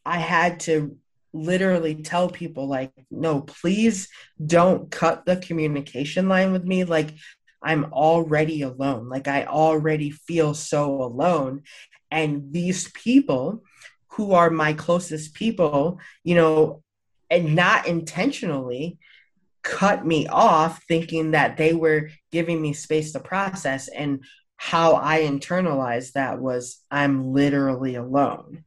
I 0.06 0.18
had 0.18 0.62
to 0.62 0.98
literally 1.34 1.96
tell 2.02 2.28
people, 2.30 2.68
like, 2.68 2.92
no, 3.12 3.42
please 3.42 4.10
don't 4.44 4.90
cut 4.90 5.26
the 5.26 5.38
communication 5.38 6.28
line 6.28 6.52
with 6.52 6.64
me. 6.64 6.84
Like, 6.84 7.14
I'm 7.62 7.86
already 7.94 8.64
alone. 8.64 9.10
Like, 9.10 9.28
I 9.28 9.46
already 9.46 10.10
feel 10.10 10.54
so 10.54 11.04
alone. 11.04 11.64
And 12.10 12.52
these 12.52 12.90
people 12.92 13.64
who 14.14 14.34
are 14.34 14.50
my 14.50 14.74
closest 14.74 15.36
people, 15.36 16.00
you 16.24 16.36
know, 16.36 16.84
and 17.30 17.56
not 17.56 17.88
intentionally, 17.88 18.98
cut 19.64 20.06
me 20.06 20.28
off 20.28 20.84
thinking 20.88 21.32
that 21.32 21.56
they 21.56 21.74
were 21.74 22.10
giving 22.32 22.62
me 22.62 22.74
space 22.74 23.12
to 23.12 23.20
process 23.20 23.88
and 23.88 24.24
how 24.64 24.94
i 24.94 25.22
internalized 25.22 26.12
that 26.12 26.40
was 26.40 26.84
i'm 26.92 27.34
literally 27.34 27.96
alone. 27.96 28.64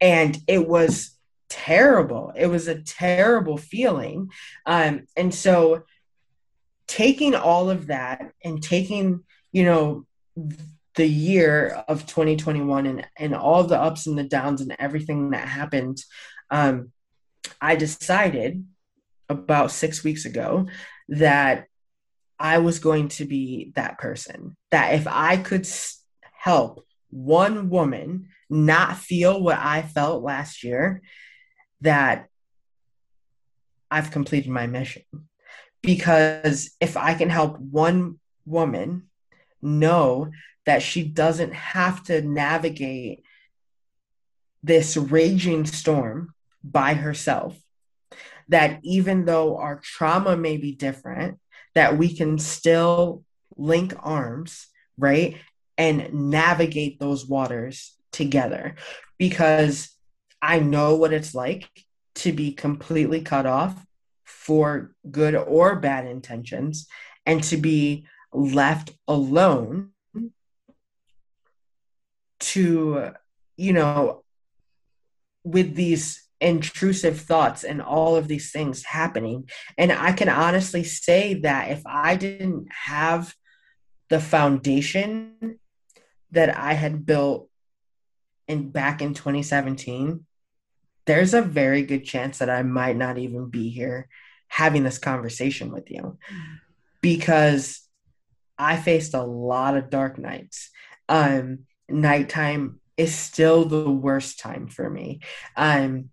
And 0.00 0.38
it 0.46 0.68
was 0.68 1.18
terrible. 1.48 2.32
It 2.36 2.46
was 2.46 2.68
a 2.68 2.80
terrible 2.82 3.56
feeling. 3.56 4.30
Um, 4.64 5.06
and 5.16 5.34
so 5.34 5.82
taking 6.86 7.34
all 7.34 7.68
of 7.68 7.88
that 7.88 8.32
and 8.44 8.62
taking 8.62 9.24
you 9.50 9.64
know 9.64 10.06
the 10.94 11.06
year 11.06 11.82
of 11.88 12.06
2021 12.06 12.86
and 12.86 13.06
and 13.18 13.34
all 13.34 13.64
the 13.64 13.80
ups 13.80 14.06
and 14.06 14.16
the 14.16 14.24
downs 14.24 14.60
and 14.60 14.76
everything 14.78 15.30
that 15.30 15.48
happened 15.48 16.02
um, 16.50 16.92
i 17.60 17.74
decided 17.74 18.64
about 19.28 19.70
six 19.70 20.04
weeks 20.04 20.24
ago 20.26 20.66
that 21.08 21.66
I 22.38 22.58
was 22.58 22.78
going 22.78 23.08
to 23.08 23.24
be 23.24 23.72
that 23.76 23.98
person. 23.98 24.56
That 24.70 24.94
if 24.94 25.06
I 25.06 25.36
could 25.36 25.68
help 26.32 26.84
one 27.10 27.70
woman 27.70 28.28
not 28.50 28.98
feel 28.98 29.40
what 29.40 29.58
I 29.58 29.82
felt 29.82 30.22
last 30.22 30.64
year, 30.64 31.02
that 31.80 32.28
I've 33.90 34.10
completed 34.10 34.50
my 34.50 34.66
mission. 34.66 35.04
Because 35.82 36.70
if 36.80 36.96
I 36.96 37.14
can 37.14 37.30
help 37.30 37.58
one 37.58 38.18
woman 38.46 39.08
know 39.62 40.30
that 40.66 40.82
she 40.82 41.04
doesn't 41.04 41.54
have 41.54 42.02
to 42.04 42.22
navigate 42.22 43.22
this 44.62 44.96
raging 44.96 45.66
storm 45.66 46.34
by 46.62 46.94
herself, 46.94 47.56
that 48.48 48.80
even 48.82 49.24
though 49.24 49.58
our 49.58 49.78
trauma 49.78 50.36
may 50.36 50.56
be 50.56 50.72
different, 50.72 51.38
that 51.74 51.98
we 51.98 52.14
can 52.14 52.38
still 52.38 53.24
link 53.56 53.94
arms, 54.02 54.68
right? 54.98 55.36
And 55.76 56.30
navigate 56.30 57.00
those 57.00 57.26
waters 57.26 57.96
together 58.12 58.76
because 59.18 59.90
I 60.40 60.60
know 60.60 60.96
what 60.96 61.12
it's 61.12 61.34
like 61.34 61.68
to 62.16 62.32
be 62.32 62.52
completely 62.52 63.22
cut 63.22 63.46
off 63.46 63.84
for 64.24 64.94
good 65.10 65.34
or 65.34 65.76
bad 65.76 66.06
intentions 66.06 66.86
and 67.26 67.42
to 67.44 67.56
be 67.56 68.06
left 68.32 68.92
alone 69.08 69.90
to, 72.40 73.10
you 73.56 73.72
know, 73.72 74.22
with 75.44 75.74
these 75.74 76.23
intrusive 76.44 77.18
thoughts 77.18 77.64
and 77.64 77.80
all 77.80 78.16
of 78.16 78.28
these 78.28 78.52
things 78.52 78.84
happening. 78.84 79.48
And 79.78 79.90
I 79.90 80.12
can 80.12 80.28
honestly 80.28 80.84
say 80.84 81.34
that 81.40 81.70
if 81.70 81.82
I 81.86 82.16
didn't 82.16 82.68
have 82.70 83.34
the 84.10 84.20
foundation 84.20 85.58
that 86.32 86.56
I 86.56 86.74
had 86.74 87.06
built 87.06 87.48
in 88.46 88.70
back 88.70 89.00
in 89.00 89.14
2017, 89.14 90.26
there's 91.06 91.32
a 91.32 91.42
very 91.42 91.82
good 91.82 92.04
chance 92.04 92.38
that 92.38 92.50
I 92.50 92.62
might 92.62 92.96
not 92.96 93.16
even 93.16 93.48
be 93.48 93.70
here 93.70 94.08
having 94.48 94.84
this 94.84 94.98
conversation 94.98 95.72
with 95.72 95.90
you 95.90 96.18
because 97.00 97.80
I 98.58 98.76
faced 98.76 99.14
a 99.14 99.22
lot 99.22 99.76
of 99.76 99.90
dark 99.90 100.18
nights. 100.18 100.70
Um, 101.08 101.60
nighttime 101.88 102.80
is 102.96 103.14
still 103.14 103.64
the 103.64 103.90
worst 103.90 104.38
time 104.38 104.68
for 104.68 104.88
me. 104.88 105.20
Um, 105.56 106.10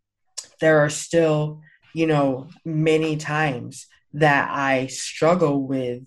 there 0.62 0.80
are 0.80 0.90
still, 0.90 1.62
you 1.94 2.08
know, 2.08 2.48
many 2.64 3.18
times 3.18 3.88
that 4.14 4.50
I 4.52 4.88
struggle 4.88 5.68
with, 5.68 6.04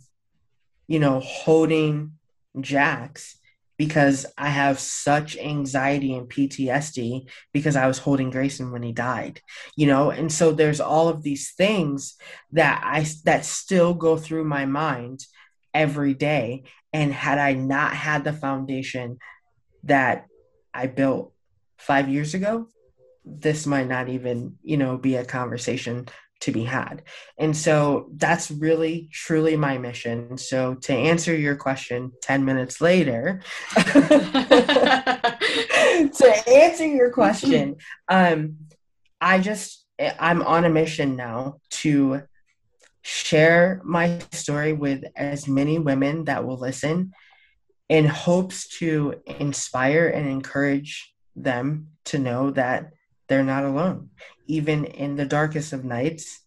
you 0.86 0.98
know, 0.98 1.20
holding 1.20 2.12
Jax 2.60 3.38
because 3.76 4.24
I 4.38 4.48
have 4.48 4.78
such 4.78 5.36
anxiety 5.36 6.14
and 6.14 6.28
PTSD 6.28 7.28
because 7.52 7.74
I 7.74 7.86
was 7.88 7.98
holding 7.98 8.30
Grayson 8.30 8.70
when 8.70 8.82
he 8.82 8.92
died, 8.92 9.40
you 9.76 9.86
know, 9.86 10.10
and 10.10 10.32
so 10.32 10.52
there's 10.52 10.80
all 10.80 11.08
of 11.08 11.22
these 11.22 11.52
things 11.54 12.14
that 12.52 12.80
I 12.84 13.04
that 13.24 13.44
still 13.44 13.94
go 13.94 14.16
through 14.16 14.44
my 14.44 14.64
mind 14.64 15.26
every 15.72 16.14
day. 16.14 16.64
And 16.92 17.12
had 17.12 17.38
I 17.38 17.54
not 17.54 17.92
had 17.92 18.22
the 18.22 18.32
foundation 18.32 19.18
that 19.82 20.26
I 20.72 20.86
built 20.86 21.32
five 21.76 22.08
years 22.08 22.34
ago, 22.34 22.68
this 23.24 23.66
might 23.66 23.88
not 23.88 24.08
even 24.08 24.56
you 24.62 24.76
know 24.76 24.96
be 24.96 25.16
a 25.16 25.24
conversation 25.24 26.06
to 26.40 26.52
be 26.52 26.64
had. 26.64 27.02
And 27.38 27.56
so 27.56 28.10
that's 28.16 28.50
really 28.50 29.08
truly 29.10 29.56
my 29.56 29.78
mission. 29.78 30.36
So 30.36 30.74
to 30.74 30.92
answer 30.92 31.34
your 31.34 31.56
question 31.56 32.12
10 32.20 32.44
minutes 32.44 32.82
later 32.82 33.40
to 36.14 36.42
answer 36.46 36.86
your 36.86 37.10
question 37.10 37.76
um 38.08 38.56
i 39.20 39.38
just 39.38 39.86
i'm 40.18 40.42
on 40.42 40.64
a 40.64 40.70
mission 40.70 41.16
now 41.16 41.56
to 41.70 42.22
share 43.02 43.80
my 43.84 44.20
story 44.32 44.72
with 44.72 45.04
as 45.16 45.46
many 45.46 45.78
women 45.78 46.24
that 46.24 46.44
will 46.44 46.58
listen 46.58 47.12
in 47.88 48.06
hopes 48.06 48.68
to 48.78 49.14
inspire 49.26 50.08
and 50.08 50.26
encourage 50.26 51.14
them 51.36 51.88
to 52.04 52.18
know 52.18 52.50
that 52.50 52.92
they're 53.34 53.42
not 53.42 53.64
alone. 53.64 54.10
Even 54.46 54.84
in 54.84 55.16
the 55.16 55.24
darkest 55.24 55.72
of 55.72 55.84
nights, 55.84 56.40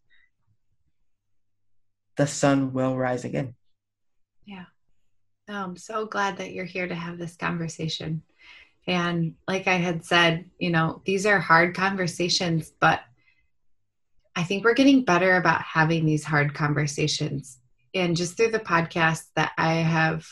the 2.16 2.26
sun 2.26 2.72
will 2.72 2.96
rise 2.96 3.26
again. 3.26 3.56
Yeah. 4.46 4.64
Oh, 5.50 5.54
I'm 5.54 5.76
so 5.76 6.06
glad 6.06 6.38
that 6.38 6.54
you're 6.54 6.64
here 6.64 6.88
to 6.88 6.96
have 6.96 7.18
this 7.18 7.36
conversation. 7.36 8.24
And 8.88 9.36
like 9.50 9.68
I 9.68 9.74
had 9.74 10.06
said, 10.06 10.50
you 10.60 10.70
know, 10.70 11.02
these 11.06 11.26
are 11.26 11.40
hard 11.40 11.76
conversations, 11.76 12.72
but 12.80 13.02
I 14.34 14.44
think 14.44 14.64
we're 14.64 14.74
getting 14.74 15.04
better 15.04 15.36
about 15.36 15.62
having 15.62 16.06
these 16.06 16.24
hard 16.24 16.54
conversations. 16.54 17.60
And 17.94 18.16
just 18.16 18.38
through 18.38 18.52
the 18.52 18.60
podcast 18.60 19.26
that 19.36 19.52
I 19.58 19.74
have 19.74 20.26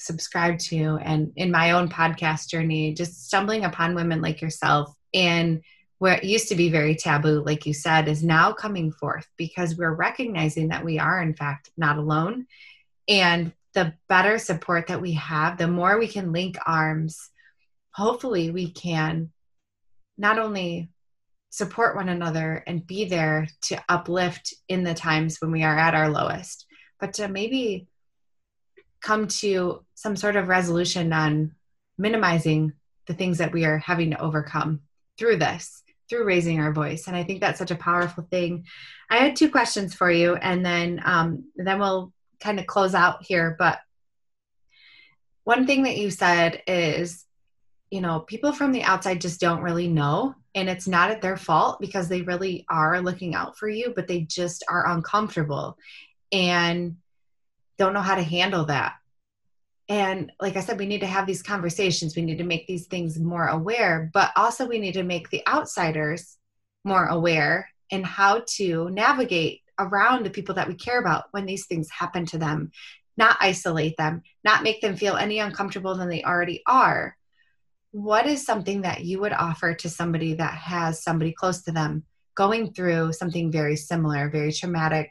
subscribed 0.00 0.60
to 0.60 0.98
and 1.02 1.32
in 1.36 1.50
my 1.50 1.72
own 1.72 1.88
podcast 1.88 2.48
journey, 2.48 2.94
just 2.94 3.26
stumbling 3.26 3.64
upon 3.64 3.94
women 3.94 4.20
like 4.20 4.40
yourself 4.40 4.92
and 5.14 5.62
it 6.02 6.24
used 6.24 6.48
to 6.48 6.54
be 6.54 6.70
very 6.70 6.94
taboo, 6.94 7.42
like 7.44 7.66
you 7.66 7.74
said, 7.74 8.08
is 8.08 8.24
now 8.24 8.52
coming 8.52 8.90
forth 8.90 9.28
because 9.36 9.76
we're 9.76 9.92
recognizing 9.92 10.68
that 10.68 10.84
we 10.84 10.98
are, 10.98 11.20
in 11.20 11.34
fact, 11.34 11.70
not 11.76 11.98
alone. 11.98 12.46
And 13.06 13.52
the 13.74 13.92
better 14.08 14.38
support 14.38 14.86
that 14.86 15.02
we 15.02 15.12
have, 15.12 15.58
the 15.58 15.68
more 15.68 15.98
we 15.98 16.08
can 16.08 16.32
link 16.32 16.56
arms, 16.64 17.30
hopefully, 17.92 18.50
we 18.50 18.70
can 18.70 19.30
not 20.16 20.38
only 20.38 20.90
support 21.50 21.96
one 21.96 22.08
another 22.08 22.64
and 22.66 22.86
be 22.86 23.04
there 23.04 23.48
to 23.62 23.82
uplift 23.88 24.54
in 24.68 24.84
the 24.84 24.94
times 24.94 25.40
when 25.40 25.50
we 25.50 25.64
are 25.64 25.78
at 25.78 25.94
our 25.94 26.08
lowest, 26.08 26.66
but 26.98 27.14
to 27.14 27.28
maybe 27.28 27.88
come 29.00 29.28
to 29.28 29.84
some 29.94 30.16
sort 30.16 30.36
of 30.36 30.48
resolution 30.48 31.12
on 31.12 31.54
minimizing 31.98 32.72
the 33.06 33.14
things 33.14 33.38
that 33.38 33.52
we 33.52 33.64
are 33.64 33.78
having 33.78 34.10
to 34.10 34.20
overcome 34.20 34.80
through 35.18 35.36
this 35.36 35.82
through 36.10 36.24
raising 36.24 36.60
our 36.60 36.72
voice. 36.72 37.06
And 37.06 37.16
i 37.16 37.22
think 37.22 37.40
that's 37.40 37.58
such 37.58 37.70
a 37.70 37.76
powerful 37.76 38.26
thing. 38.30 38.66
I 39.08 39.18
had 39.18 39.36
two 39.36 39.50
questions 39.50 39.94
for 39.94 40.10
you 40.10 40.34
and 40.34 40.66
then 40.66 41.00
um, 41.04 41.44
then 41.56 41.78
we'll 41.78 42.12
kind 42.40 42.58
of 42.58 42.66
close 42.66 42.94
out 42.94 43.22
here. 43.22 43.54
But 43.58 43.78
one 45.44 45.66
thing 45.66 45.84
that 45.84 45.96
you 45.96 46.10
said 46.10 46.62
is 46.66 47.24
you 47.90 48.00
know 48.00 48.20
people 48.20 48.52
from 48.52 48.72
the 48.72 48.82
outside 48.82 49.20
just 49.20 49.40
don't 49.40 49.62
really 49.62 49.88
know 49.88 50.34
and 50.54 50.68
it's 50.68 50.86
not 50.86 51.10
at 51.10 51.22
their 51.22 51.36
fault 51.36 51.80
because 51.80 52.08
they 52.08 52.22
really 52.22 52.64
are 52.68 53.00
looking 53.00 53.34
out 53.34 53.56
for 53.56 53.68
you 53.68 53.92
but 53.94 54.06
they 54.08 54.20
just 54.22 54.64
are 54.68 54.88
uncomfortable. 54.88 55.78
And 56.32 56.96
don't 57.80 57.94
know 57.94 58.00
how 58.00 58.14
to 58.14 58.22
handle 58.22 58.66
that 58.66 58.92
and 59.90 60.30
like 60.40 60.56
I 60.56 60.60
said, 60.60 60.78
we 60.78 60.86
need 60.86 61.00
to 61.00 61.06
have 61.08 61.26
these 61.26 61.42
conversations. 61.42 62.14
We 62.14 62.22
need 62.22 62.38
to 62.38 62.44
make 62.44 62.68
these 62.68 62.86
things 62.86 63.18
more 63.18 63.48
aware, 63.48 64.08
but 64.14 64.30
also 64.36 64.64
we 64.64 64.78
need 64.78 64.94
to 64.94 65.02
make 65.02 65.28
the 65.30 65.42
outsiders 65.48 66.38
more 66.84 67.06
aware 67.06 67.68
and 67.90 68.06
how 68.06 68.44
to 68.54 68.88
navigate 68.90 69.62
around 69.80 70.24
the 70.24 70.30
people 70.30 70.54
that 70.54 70.68
we 70.68 70.76
care 70.76 71.00
about 71.00 71.24
when 71.32 71.44
these 71.44 71.66
things 71.66 71.90
happen 71.90 72.24
to 72.26 72.38
them, 72.38 72.70
not 73.16 73.36
isolate 73.40 73.96
them, 73.96 74.22
not 74.44 74.62
make 74.62 74.80
them 74.80 74.94
feel 74.94 75.16
any 75.16 75.40
uncomfortable 75.40 75.96
than 75.96 76.08
they 76.08 76.22
already 76.22 76.62
are. 76.68 77.16
What 77.90 78.26
is 78.26 78.46
something 78.46 78.82
that 78.82 79.04
you 79.04 79.18
would 79.18 79.32
offer 79.32 79.74
to 79.74 79.90
somebody 79.90 80.34
that 80.34 80.54
has 80.54 81.02
somebody 81.02 81.32
close 81.32 81.62
to 81.62 81.72
them 81.72 82.04
going 82.36 82.74
through 82.74 83.12
something 83.12 83.50
very 83.50 83.74
similar, 83.74 84.30
very 84.30 84.52
traumatic 84.52 85.10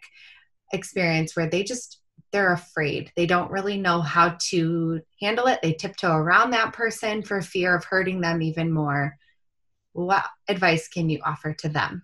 experience 0.71 1.35
where 1.35 1.49
they 1.49 1.63
just 1.63 1.98
they're 2.31 2.53
afraid. 2.53 3.11
They 3.15 3.25
don't 3.25 3.51
really 3.51 3.77
know 3.77 4.01
how 4.01 4.37
to 4.49 5.01
handle 5.21 5.47
it. 5.47 5.59
They 5.61 5.73
tiptoe 5.73 6.13
around 6.13 6.51
that 6.51 6.73
person 6.73 7.23
for 7.23 7.41
fear 7.41 7.75
of 7.75 7.85
hurting 7.85 8.21
them 8.21 8.41
even 8.41 8.71
more. 8.71 9.17
What 9.93 10.25
advice 10.47 10.87
can 10.87 11.09
you 11.09 11.19
offer 11.25 11.53
to 11.55 11.69
them? 11.69 12.03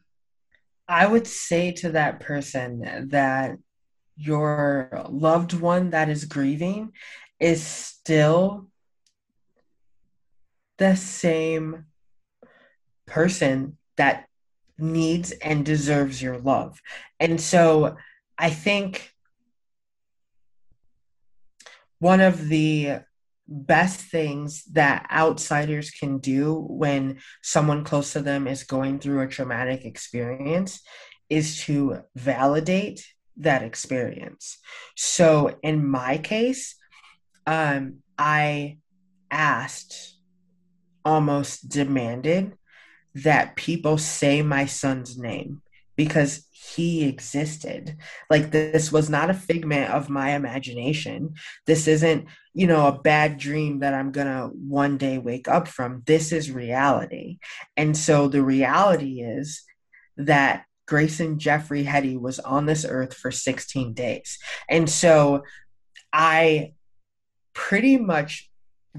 I 0.87 1.05
would 1.07 1.27
say 1.27 1.71
to 1.73 1.91
that 1.91 2.19
person 2.19 3.09
that 3.09 3.57
your 4.17 5.05
loved 5.09 5.53
one 5.53 5.91
that 5.91 6.09
is 6.09 6.25
grieving 6.25 6.91
is 7.39 7.65
still 7.65 8.67
the 10.77 10.95
same 10.95 11.85
person 13.05 13.77
that 13.97 14.27
needs 14.77 15.31
and 15.31 15.65
deserves 15.65 16.21
your 16.21 16.37
love. 16.37 16.79
And 17.19 17.39
so 17.39 17.95
I 18.37 18.49
think 18.49 19.14
one 21.99 22.21
of 22.21 22.47
the 22.47 22.99
best 23.47 23.99
things 23.99 24.63
that 24.65 25.07
outsiders 25.11 25.91
can 25.91 26.17
do 26.17 26.65
when 26.67 27.19
someone 27.43 27.83
close 27.83 28.13
to 28.13 28.21
them 28.21 28.47
is 28.47 28.63
going 28.63 28.99
through 28.99 29.21
a 29.21 29.27
traumatic 29.27 29.85
experience 29.85 30.81
is 31.29 31.61
to 31.63 32.01
validate 32.15 33.05
that 33.37 33.61
experience. 33.61 34.57
So 34.95 35.57
in 35.61 35.85
my 35.87 36.17
case, 36.17 36.75
um, 37.45 37.97
I 38.17 38.77
asked, 39.29 40.15
almost 41.03 41.69
demanded 41.69 42.57
that 43.13 43.55
people 43.55 43.97
say 43.97 44.41
my 44.41 44.65
son's 44.65 45.17
name 45.17 45.61
because 45.95 46.47
he 46.73 47.03
existed. 47.03 47.97
Like 48.29 48.51
this 48.51 48.91
was 48.91 49.09
not 49.09 49.29
a 49.29 49.33
figment 49.33 49.91
of 49.91 50.09
my 50.09 50.31
imagination. 50.31 51.35
This 51.65 51.87
isn't, 51.87 52.27
you 52.53 52.67
know, 52.67 52.87
a 52.87 52.99
bad 52.99 53.37
dream 53.37 53.79
that 53.79 53.93
I'm 53.93 54.11
going 54.11 54.27
to 54.27 54.49
one 54.53 54.97
day 54.97 55.17
wake 55.17 55.47
up 55.47 55.67
from. 55.67 56.03
This 56.05 56.31
is 56.31 56.51
reality. 56.51 57.37
And 57.77 57.95
so 57.95 58.27
the 58.27 58.43
reality 58.43 59.21
is 59.21 59.63
that 60.17 60.65
Grayson 60.87 61.39
Jeffrey 61.39 61.83
Heady 61.83 62.17
was 62.17 62.39
on 62.39 62.65
this 62.65 62.85
earth 62.85 63.13
for 63.13 63.31
16 63.31 63.93
days. 63.93 64.37
And 64.69 64.89
so 64.89 65.43
I 66.13 66.73
pretty 67.53 67.97
much 67.97 68.49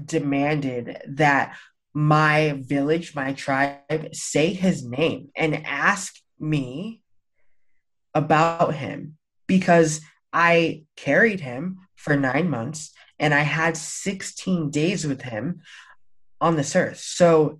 demanded 0.03 0.97
that 1.07 1.55
my 1.93 2.61
village, 2.61 3.15
my 3.15 3.33
tribe, 3.33 4.13
say 4.13 4.53
his 4.53 4.85
name 4.85 5.29
and 5.35 5.65
ask 5.65 6.15
me 6.39 7.01
about 8.17 8.73
him 8.73 9.15
because 9.45 10.01
I 10.33 10.83
carried 10.95 11.39
him 11.39 11.79
for 11.95 12.15
nine 12.17 12.49
months 12.49 12.91
and 13.19 13.33
I 13.33 13.41
had 13.41 13.77
16 13.77 14.71
days 14.71 15.05
with 15.05 15.21
him 15.21 15.61
on 16.41 16.55
this 16.55 16.75
earth. 16.75 16.99
So 16.99 17.59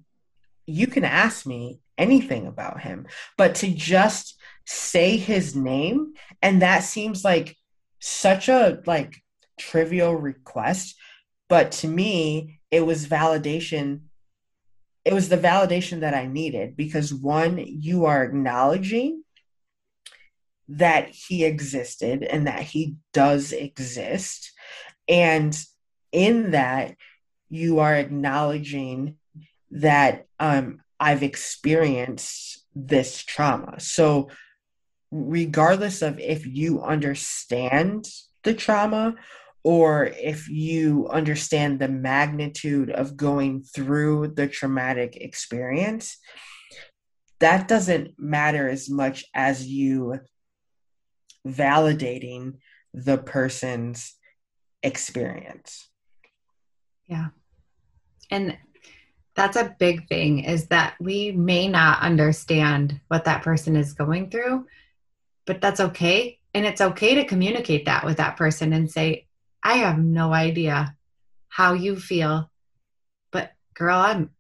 you 0.66 0.88
can 0.88 1.06
ask 1.06 1.46
me 1.46 1.80
anything 1.98 2.48
about 2.48 2.82
him, 2.82 3.08
but 3.38 3.56
to 3.56 3.70
just 3.70 4.36
say 4.66 5.18
his 5.18 5.56
name 5.56 6.14
and 6.42 6.62
that 6.62 6.84
seems 6.84 7.24
like 7.24 7.56
such 8.00 8.50
a 8.50 8.82
like 8.86 9.16
trivial 9.60 10.16
request, 10.16 10.96
but 11.50 11.72
to 11.72 11.88
me 11.88 12.60
it 12.72 12.82
was 12.82 13.08
validation 13.08 14.02
it 15.06 15.14
was 15.14 15.30
the 15.30 15.38
validation 15.38 16.02
that 16.02 16.14
I 16.14 16.28
needed 16.28 16.76
because 16.76 17.14
one, 17.14 17.64
you 17.66 18.08
are 18.08 18.26
acknowledging 18.26 19.24
that 20.70 21.10
he 21.10 21.46
existed 21.46 22.24
and 22.24 22.48
that 22.48 22.62
he 22.62 22.96
does 23.14 23.54
exist. 23.54 24.52
And 25.08 25.58
in 26.12 26.52
that, 26.52 26.96
you 27.50 27.80
are 27.80 27.96
acknowledging 27.96 29.16
that 29.72 30.26
um, 30.40 30.82
I've 31.00 31.24
experienced 31.24 32.66
this 32.76 33.24
trauma. 33.24 33.80
So, 33.80 34.30
regardless 35.10 36.02
of 36.02 36.20
if 36.20 36.46
you 36.46 36.82
understand 36.82 38.10
the 38.44 38.54
trauma 38.54 39.16
or 39.64 40.06
if 40.06 40.50
you 40.50 41.08
understand 41.08 41.80
the 41.80 41.88
magnitude 41.88 42.90
of 42.90 43.16
going 43.16 43.64
through 43.64 44.30
the 44.30 44.48
traumatic 44.48 45.16
experience, 45.16 46.18
that 47.40 47.68
doesn't 47.68 48.18
matter 48.18 48.68
as 48.68 48.90
much 48.90 49.26
as 49.34 49.66
you 49.66 50.20
validating 51.48 52.56
the 52.94 53.18
person's 53.18 54.16
experience. 54.84 55.90
Yeah. 57.08 57.28
And 58.30 58.58
that's 59.36 59.56
a 59.56 59.76
big 59.80 60.08
thing 60.08 60.44
is 60.44 60.68
that 60.68 60.96
we 61.00 61.32
may 61.32 61.68
not 61.68 62.02
understand 62.02 63.00
what 63.08 63.26
that 63.26 63.44
person 63.44 63.76
is 63.76 63.94
going 63.94 64.30
through, 64.30 64.66
but 65.46 65.62
that's 65.62 65.80
okay. 65.80 66.40
And 66.54 66.66
it's 66.66 66.82
okay 66.82 67.16
to 67.16 67.26
communicate 67.26 67.86
that 67.86 68.04
with 68.04 68.18
that 68.18 68.36
person 68.36 68.74
and 68.74 68.92
say, 68.92 69.28
I 69.62 69.76
have 69.76 70.00
no 70.00 70.34
idea 70.34 70.96
how 71.50 71.74
you 71.74 71.98
feel, 71.98 72.50
but 73.32 73.52
girl, 73.74 74.00
I'm 74.00 74.32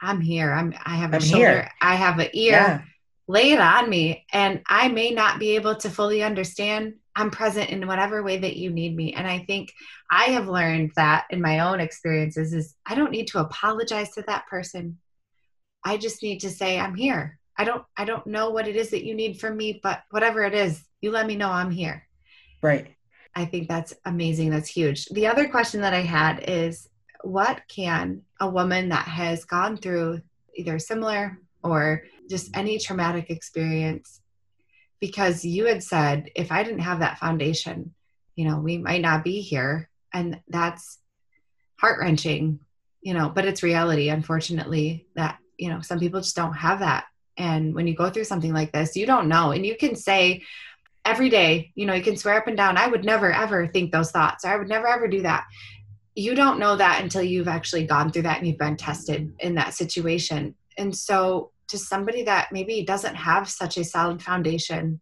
I'm 0.00 0.20
here. 0.20 0.52
I'm 0.52 0.74
I 0.84 0.96
have 0.96 1.12
a 1.12 1.16
I'm 1.16 1.22
shoulder, 1.22 1.38
here. 1.38 1.70
I 1.80 1.94
have 1.94 2.18
an 2.18 2.28
ear. 2.32 2.52
Yeah. 2.52 2.82
Lay 3.26 3.52
it 3.52 3.60
on 3.60 3.88
me. 3.88 4.26
And 4.32 4.62
I 4.68 4.88
may 4.88 5.10
not 5.10 5.38
be 5.38 5.56
able 5.56 5.76
to 5.76 5.90
fully 5.90 6.22
understand. 6.22 6.94
I'm 7.16 7.30
present 7.30 7.70
in 7.70 7.86
whatever 7.86 8.22
way 8.22 8.38
that 8.38 8.56
you 8.56 8.70
need 8.70 8.96
me. 8.96 9.14
And 9.14 9.26
I 9.26 9.38
think 9.40 9.72
I 10.10 10.24
have 10.24 10.48
learned 10.48 10.92
that 10.96 11.26
in 11.30 11.40
my 11.40 11.60
own 11.60 11.80
experiences 11.80 12.52
is 12.52 12.74
I 12.84 12.94
don't 12.94 13.12
need 13.12 13.28
to 13.28 13.40
apologize 13.40 14.10
to 14.12 14.22
that 14.26 14.46
person. 14.46 14.98
I 15.84 15.96
just 15.96 16.22
need 16.22 16.40
to 16.40 16.50
say, 16.50 16.78
I'm 16.78 16.94
here. 16.94 17.38
I 17.56 17.64
don't 17.64 17.84
I 17.96 18.04
don't 18.04 18.26
know 18.26 18.50
what 18.50 18.66
it 18.66 18.76
is 18.76 18.90
that 18.90 19.04
you 19.04 19.14
need 19.14 19.40
from 19.40 19.56
me, 19.56 19.80
but 19.82 20.02
whatever 20.10 20.42
it 20.42 20.54
is, 20.54 20.84
you 21.00 21.10
let 21.10 21.26
me 21.26 21.36
know 21.36 21.50
I'm 21.50 21.70
here. 21.70 22.06
Right. 22.62 22.94
I 23.34 23.44
think 23.44 23.68
that's 23.68 23.94
amazing. 24.04 24.50
That's 24.50 24.68
huge. 24.68 25.06
The 25.06 25.26
other 25.26 25.48
question 25.48 25.80
that 25.82 25.94
I 25.94 26.00
had 26.00 26.44
is 26.48 26.88
what 27.22 27.62
can 27.68 28.22
a 28.40 28.48
woman 28.48 28.88
that 28.90 29.06
has 29.06 29.44
gone 29.44 29.76
through 29.76 30.20
either 30.54 30.78
similar 30.78 31.38
or 31.62 32.02
just 32.28 32.56
any 32.56 32.78
traumatic 32.78 33.30
experience 33.30 34.20
because 35.00 35.44
you 35.44 35.66
had 35.66 35.82
said 35.82 36.30
if 36.34 36.50
I 36.50 36.62
didn't 36.62 36.80
have 36.80 37.00
that 37.00 37.18
foundation, 37.18 37.94
you 38.36 38.48
know, 38.48 38.58
we 38.58 38.78
might 38.78 39.02
not 39.02 39.24
be 39.24 39.40
here 39.40 39.90
and 40.12 40.40
that's 40.48 40.98
heart-wrenching, 41.80 42.60
you 43.02 43.14
know, 43.14 43.28
but 43.28 43.44
it's 43.44 43.62
reality 43.62 44.08
unfortunately 44.08 45.06
that, 45.16 45.38
you 45.58 45.68
know, 45.68 45.80
some 45.80 45.98
people 45.98 46.20
just 46.20 46.36
don't 46.36 46.54
have 46.54 46.80
that. 46.80 47.04
And 47.36 47.74
when 47.74 47.86
you 47.86 47.94
go 47.94 48.10
through 48.10 48.24
something 48.24 48.52
like 48.52 48.72
this, 48.72 48.96
you 48.96 49.06
don't 49.06 49.28
know. 49.28 49.50
And 49.50 49.66
you 49.66 49.76
can 49.76 49.96
say, 49.96 50.42
every 51.04 51.28
day, 51.28 51.72
you 51.74 51.86
know, 51.86 51.94
you 51.94 52.02
can 52.02 52.16
swear 52.16 52.38
up 52.38 52.46
and 52.46 52.56
down, 52.56 52.76
I 52.76 52.86
would 52.86 53.04
never 53.04 53.30
ever 53.30 53.66
think 53.66 53.92
those 53.92 54.10
thoughts, 54.10 54.44
or 54.44 54.48
I 54.48 54.56
would 54.56 54.68
never 54.68 54.86
ever 54.86 55.08
do 55.08 55.22
that. 55.22 55.44
You 56.14 56.34
don't 56.34 56.58
know 56.58 56.76
that 56.76 57.02
until 57.02 57.22
you've 57.22 57.48
actually 57.48 57.86
gone 57.86 58.10
through 58.10 58.22
that 58.22 58.38
and 58.38 58.46
you've 58.46 58.58
been 58.58 58.76
tested 58.76 59.34
in 59.40 59.56
that 59.56 59.74
situation. 59.74 60.54
And 60.78 60.96
so, 60.96 61.50
to 61.68 61.78
somebody 61.78 62.24
that 62.24 62.52
maybe 62.52 62.84
doesn't 62.84 63.14
have 63.14 63.48
such 63.48 63.76
a 63.76 63.84
solid 63.84 64.22
foundation, 64.22 65.00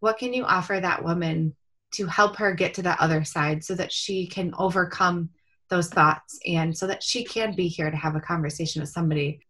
what 0.00 0.18
can 0.18 0.32
you 0.32 0.44
offer 0.44 0.78
that 0.80 1.04
woman 1.04 1.54
to 1.94 2.06
help 2.06 2.36
her 2.36 2.52
get 2.52 2.74
to 2.74 2.82
that 2.82 3.00
other 3.00 3.24
side 3.24 3.64
so 3.64 3.74
that 3.74 3.92
she 3.92 4.26
can 4.26 4.52
overcome 4.58 5.30
those 5.68 5.88
thoughts 5.88 6.38
and 6.46 6.76
so 6.76 6.86
that 6.86 7.02
she 7.02 7.24
can 7.24 7.54
be 7.54 7.68
here 7.68 7.90
to 7.90 7.96
have 7.96 8.14
a 8.14 8.20
conversation 8.20 8.80
with 8.80 8.88
somebody 8.88 9.40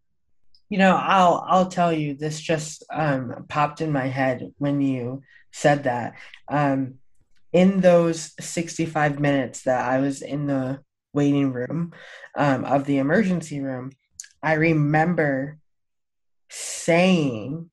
you 0.71 0.79
know 0.79 0.97
i'll 0.97 1.45
i'll 1.47 1.69
tell 1.69 1.93
you 1.93 2.15
this 2.15 2.41
just 2.41 2.85
um, 2.91 3.45
popped 3.49 3.83
in 3.83 3.93
my 3.93 4.07
head 4.07 4.51
when 4.57 4.81
you 4.81 5.23
said 5.57 5.85
that. 5.85 6.15
Um, 6.49 6.97
in 7.53 7.81
those 7.81 8.33
65 8.39 9.19
minutes 9.19 9.62
that 9.62 9.89
I 9.89 10.01
was 10.01 10.21
in 10.21 10.47
the 10.47 10.81
waiting 11.15 11.53
room 11.53 11.95
um, 12.37 12.65
of 12.65 12.85
the 12.85 12.99
emergency 12.99 13.61
room, 13.61 13.93
I 14.43 14.55
remember 14.55 15.59
saying 16.48 17.70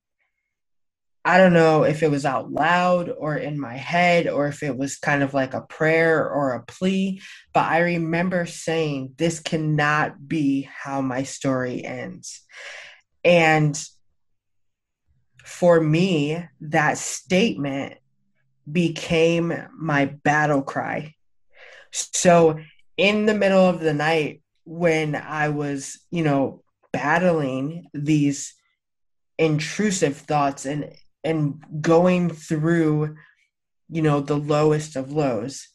I 1.25 1.38
don't 1.38 1.53
know 1.53 1.83
if 1.83 2.03
it 2.03 2.12
was 2.12 2.25
out 2.25 2.51
loud 2.51 3.09
or 3.09 3.38
in 3.38 3.57
my 3.57 3.77
head 3.77 4.27
or 4.27 4.47
if 4.47 4.62
it 4.62 4.77
was 4.77 4.97
kind 4.97 5.23
of 5.23 5.33
like 5.33 5.53
a 5.53 5.62
prayer 5.62 6.29
or 6.29 6.51
a 6.51 6.65
plea, 6.65 7.21
but 7.53 7.63
I 7.63 7.79
remember 7.79 8.45
saying, 8.45 9.13
This 9.17 9.39
cannot 9.39 10.27
be 10.27 10.63
how 10.63 11.01
my 11.01 11.23
story 11.23 11.83
ends. 11.86 12.41
And 13.23 13.81
for 15.45 15.79
me, 15.79 16.45
that 16.59 16.97
statement 16.97 17.95
became 18.69 19.53
my 19.77 20.05
battle 20.05 20.62
cry. 20.62 21.15
So, 21.91 22.59
in 22.97 23.25
the 23.25 23.33
middle 23.33 23.65
of 23.65 23.79
the 23.79 23.93
night, 23.93 24.41
when 24.65 25.15
I 25.15 25.49
was, 25.49 25.99
you 26.12 26.23
know, 26.23 26.63
battling 26.91 27.88
these 27.93 28.53
intrusive 29.38 30.17
thoughts 30.17 30.65
and 30.65 30.93
and 31.24 31.63
going 31.82 32.30
through 32.30 33.15
you 33.89 34.02
know 34.02 34.19
the 34.19 34.38
lowest 34.38 34.96
of 34.96 35.12
lows. 35.12 35.67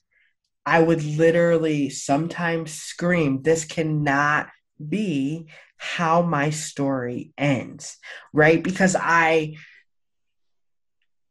I 0.66 0.82
would 0.82 1.02
literally 1.02 1.88
sometimes 1.88 2.72
scream 2.72 3.42
this 3.42 3.64
cannot 3.64 4.48
be 4.86 5.48
how 5.78 6.22
my 6.22 6.50
story 6.50 7.32
ends 7.38 7.96
right? 8.32 8.62
Because 8.62 8.96
i 8.98 9.56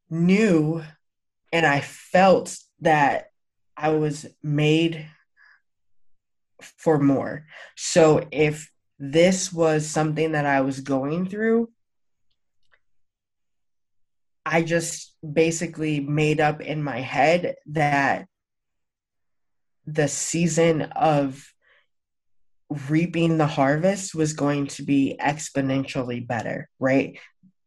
knew 0.10 0.82
and 1.52 1.66
i 1.66 1.82
felt 1.82 2.58
that 2.80 3.32
i 3.76 3.90
was 3.90 4.26
made 4.42 5.06
for 6.78 6.98
more. 6.98 7.46
So 7.76 8.26
if 8.32 8.72
this 9.00 9.54
was 9.54 9.86
something 9.86 10.32
that 10.32 10.46
i 10.46 10.62
was 10.62 10.80
going 10.80 11.30
through 11.30 11.70
I 14.48 14.64
just 14.64 15.14
basically 15.22 16.00
made 16.00 16.40
up 16.40 16.62
in 16.62 16.82
my 16.82 17.02
head 17.02 17.56
that 17.68 18.28
the 19.86 20.08
season 20.08 20.84
of 20.84 21.54
reaping 22.90 23.38
the 23.38 23.48
harvest 23.48 24.16
was 24.16 24.34
going 24.34 24.68
to 24.68 24.84
be 24.84 25.18
exponentially 25.20 26.26
better, 26.26 26.70
right? 26.80 27.20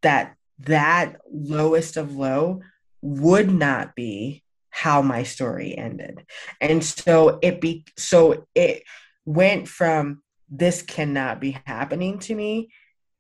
That 0.03 0.35
that 0.61 1.17
lowest 1.31 1.97
of 1.97 2.17
low 2.17 2.63
would 3.03 3.51
not 3.51 3.95
be 3.95 4.43
how 4.71 5.03
my 5.03 5.23
story 5.23 5.77
ended. 5.77 6.25
And 6.61 6.83
so 6.83 7.39
it 7.43 7.61
be 7.61 7.85
so 7.99 8.47
it 8.55 8.85
went 9.27 9.69
from 9.69 10.23
this 10.49 10.81
cannot 10.81 11.41
be 11.41 11.59
happening 11.67 12.19
to 12.21 12.35
me, 12.35 12.71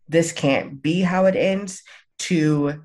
this 0.08 0.32
can't 0.32 0.80
be 0.80 1.02
how 1.02 1.26
it 1.26 1.36
ends 1.36 1.82
to 2.20 2.84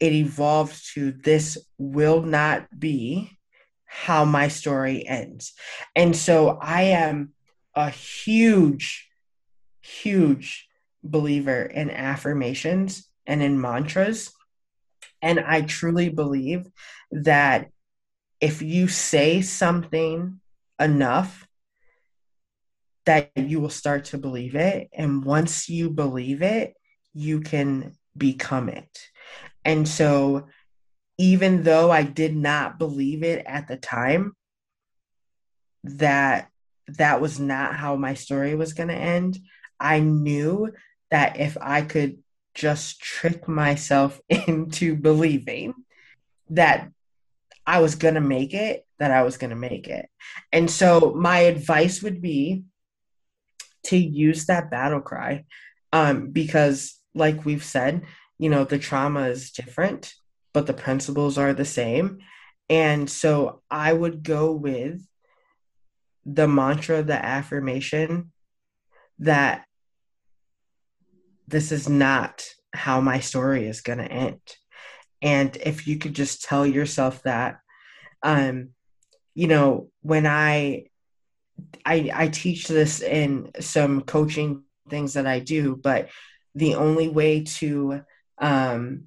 it 0.00 0.12
evolved 0.12 0.94
to 0.94 1.12
this 1.12 1.58
will 1.78 2.22
not 2.22 2.66
be 2.78 3.30
how 3.84 4.24
my 4.24 4.48
story 4.48 5.06
ends. 5.06 5.52
And 5.94 6.16
so 6.16 6.58
I 6.60 6.82
am 6.82 7.32
a 7.74 7.90
huge, 7.90 9.08
huge 9.82 10.68
believer 11.02 11.62
in 11.62 11.90
affirmations 11.90 13.08
and 13.26 13.42
in 13.42 13.60
mantras. 13.60 14.32
And 15.22 15.40
I 15.40 15.62
truly 15.62 16.08
believe 16.08 16.66
that 17.12 17.70
if 18.40 18.62
you 18.62 18.88
say 18.88 19.42
something 19.42 20.40
enough, 20.80 21.46
that 23.06 23.30
you 23.36 23.60
will 23.60 23.70
start 23.70 24.06
to 24.06 24.18
believe 24.18 24.54
it. 24.54 24.88
And 24.92 25.24
once 25.24 25.68
you 25.68 25.90
believe 25.90 26.42
it, 26.42 26.74
you 27.12 27.40
can 27.40 27.92
become 28.16 28.68
it. 28.68 29.10
And 29.64 29.88
so, 29.88 30.48
even 31.16 31.62
though 31.62 31.90
I 31.90 32.02
did 32.02 32.36
not 32.36 32.78
believe 32.78 33.22
it 33.22 33.44
at 33.46 33.68
the 33.68 33.76
time, 33.76 34.34
that 35.84 36.48
that 36.88 37.20
was 37.20 37.38
not 37.38 37.74
how 37.74 37.96
my 37.96 38.14
story 38.14 38.54
was 38.54 38.72
going 38.72 38.88
to 38.88 38.94
end, 38.94 39.38
I 39.78 40.00
knew 40.00 40.72
that 41.10 41.38
if 41.38 41.56
I 41.60 41.82
could 41.82 42.18
just 42.54 43.00
trick 43.00 43.48
myself 43.48 44.20
into 44.28 44.96
believing 44.96 45.74
that 46.50 46.90
I 47.66 47.80
was 47.80 47.94
going 47.94 48.14
to 48.14 48.20
make 48.20 48.52
it, 48.52 48.86
that 48.98 49.10
I 49.10 49.22
was 49.22 49.36
going 49.38 49.50
to 49.50 49.56
make 49.56 49.88
it. 49.88 50.08
And 50.52 50.70
so, 50.70 51.14
my 51.16 51.40
advice 51.40 52.02
would 52.02 52.20
be 52.20 52.64
to 53.84 53.96
use 53.96 54.46
that 54.46 54.70
battle 54.70 55.00
cry 55.00 55.44
um, 55.92 56.30
because, 56.30 56.98
like 57.14 57.44
we've 57.44 57.64
said, 57.64 58.02
you 58.38 58.50
know 58.50 58.64
the 58.64 58.78
trauma 58.78 59.28
is 59.28 59.50
different 59.50 60.14
but 60.54 60.66
the 60.68 60.72
principles 60.72 61.36
are 61.36 61.52
the 61.52 61.64
same. 61.64 62.20
And 62.70 63.10
so 63.10 63.62
i 63.70 63.92
would 63.92 64.22
go 64.22 64.52
with 64.52 65.06
the 66.24 66.48
mantra 66.48 67.02
the 67.02 67.22
affirmation 67.22 68.32
that 69.18 69.66
this 71.46 71.70
is 71.72 71.88
not 71.88 72.46
how 72.72 73.02
my 73.02 73.20
story 73.20 73.66
is 73.66 73.82
going 73.82 73.98
to 73.98 74.10
end. 74.10 74.40
And 75.20 75.54
if 75.56 75.86
you 75.86 75.98
could 75.98 76.14
just 76.14 76.42
tell 76.42 76.66
yourself 76.66 77.22
that 77.24 77.58
um 78.22 78.70
you 79.34 79.46
know 79.46 79.90
when 80.00 80.26
i 80.26 80.86
i 81.84 82.10
i 82.14 82.28
teach 82.28 82.66
this 82.66 83.02
in 83.02 83.50
some 83.60 84.00
coaching 84.00 84.62
things 84.88 85.12
that 85.12 85.26
i 85.26 85.38
do 85.38 85.76
but 85.76 86.08
the 86.54 86.74
only 86.74 87.08
way 87.08 87.42
to 87.44 88.00
um, 88.38 89.04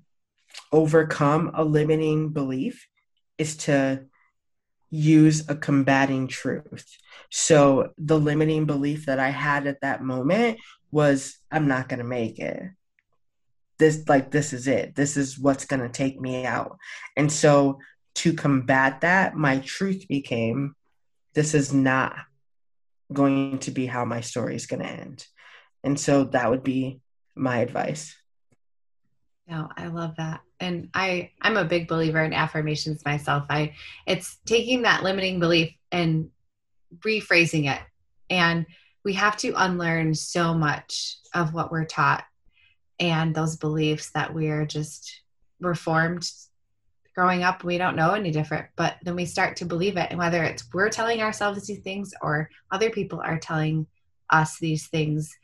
overcome 0.71 1.51
a 1.53 1.63
limiting 1.63 2.29
belief 2.29 2.87
is 3.37 3.57
to 3.57 4.05
use 4.89 5.49
a 5.49 5.55
combating 5.55 6.27
truth. 6.27 6.85
So 7.29 7.91
the 7.97 8.19
limiting 8.19 8.65
belief 8.65 9.05
that 9.07 9.19
I 9.19 9.29
had 9.29 9.67
at 9.67 9.81
that 9.81 10.01
moment 10.01 10.59
was 10.91 11.37
I'm 11.51 11.67
not 11.67 11.89
going 11.89 11.99
to 11.99 12.05
make 12.05 12.39
it. 12.39 12.63
This 13.79 14.07
like 14.07 14.31
this 14.31 14.53
is 14.53 14.67
it. 14.67 14.95
This 14.95 15.17
is 15.17 15.37
what's 15.37 15.65
going 15.65 15.81
to 15.81 15.89
take 15.89 16.19
me 16.19 16.45
out. 16.45 16.77
And 17.15 17.31
so 17.31 17.79
to 18.15 18.33
combat 18.33 19.01
that, 19.01 19.35
my 19.35 19.59
truth 19.59 20.07
became 20.07 20.73
this 21.33 21.53
is 21.53 21.71
not 21.71 22.15
going 23.13 23.59
to 23.59 23.71
be 23.71 23.85
how 23.85 24.05
my 24.05 24.21
story 24.21 24.55
is 24.55 24.65
going 24.65 24.81
to 24.81 24.89
end. 24.89 25.25
And 25.83 25.99
so 25.99 26.23
that 26.25 26.49
would 26.49 26.63
be 26.63 27.01
my 27.35 27.59
advice. 27.59 28.15
No, 29.47 29.69
I 29.77 29.87
love 29.87 30.15
that. 30.17 30.41
And 30.59 30.89
I 30.93 31.31
I'm 31.41 31.57
a 31.57 31.65
big 31.65 31.87
believer 31.87 32.21
in 32.23 32.33
affirmations 32.33 33.05
myself. 33.05 33.45
I 33.49 33.75
it's 34.05 34.37
taking 34.45 34.81
that 34.81 35.03
limiting 35.03 35.39
belief 35.39 35.73
and 35.91 36.29
rephrasing 36.99 37.71
it. 37.71 37.81
And 38.29 38.65
we 39.03 39.13
have 39.13 39.37
to 39.37 39.53
unlearn 39.55 40.13
so 40.15 40.53
much 40.53 41.15
of 41.33 41.53
what 41.53 41.71
we're 41.71 41.85
taught 41.85 42.25
and 42.99 43.33
those 43.33 43.55
beliefs 43.55 44.11
that 44.11 44.33
we're 44.33 44.65
just 44.65 45.21
we're 45.61 45.75
formed 45.75 46.29
growing 47.15 47.41
up 47.41 47.63
we 47.63 47.77
don't 47.77 47.95
know 47.95 48.13
any 48.13 48.31
different 48.31 48.67
but 48.75 48.95
then 49.03 49.15
we 49.15 49.25
start 49.25 49.55
to 49.55 49.65
believe 49.65 49.97
it 49.97 50.07
and 50.09 50.19
whether 50.19 50.43
it's 50.43 50.67
we're 50.73 50.89
telling 50.89 51.21
ourselves 51.21 51.65
these 51.65 51.79
things 51.79 52.13
or 52.21 52.49
other 52.71 52.89
people 52.89 53.19
are 53.19 53.39
telling 53.39 53.87
us 54.29 54.59
these 54.59 54.87
things 54.87 55.35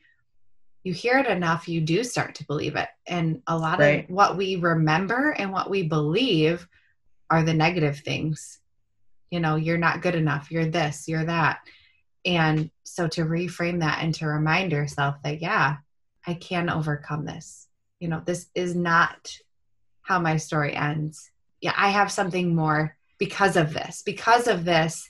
you 0.83 0.93
hear 0.93 1.17
it 1.17 1.27
enough, 1.27 1.67
you 1.67 1.81
do 1.81 2.03
start 2.03 2.35
to 2.35 2.45
believe 2.45 2.75
it. 2.75 2.89
And 3.07 3.41
a 3.47 3.57
lot 3.57 3.79
right. 3.79 4.03
of 4.03 4.09
what 4.09 4.37
we 4.37 4.57
remember 4.57 5.31
and 5.31 5.51
what 5.51 5.69
we 5.69 5.83
believe 5.83 6.67
are 7.29 7.43
the 7.43 7.53
negative 7.53 7.99
things. 7.99 8.59
You 9.31 9.39
know, 9.39 9.55
you're 9.55 9.77
not 9.77 10.01
good 10.01 10.15
enough, 10.15 10.51
you're 10.51 10.65
this, 10.65 11.07
you're 11.07 11.25
that. 11.25 11.59
And 12.25 12.69
so 12.83 13.07
to 13.09 13.25
reframe 13.25 13.79
that 13.79 14.03
and 14.03 14.13
to 14.15 14.27
remind 14.27 14.71
yourself 14.71 15.15
that, 15.23 15.41
yeah, 15.41 15.77
I 16.25 16.35
can 16.35 16.69
overcome 16.69 17.25
this. 17.25 17.67
You 17.99 18.09
know, 18.09 18.21
this 18.23 18.47
is 18.53 18.75
not 18.75 19.35
how 20.01 20.19
my 20.19 20.37
story 20.37 20.75
ends. 20.75 21.31
Yeah, 21.61 21.73
I 21.75 21.89
have 21.89 22.11
something 22.11 22.55
more 22.55 22.95
because 23.17 23.55
of 23.55 23.73
this. 23.73 24.03
Because 24.05 24.47
of 24.47 24.65
this, 24.65 25.09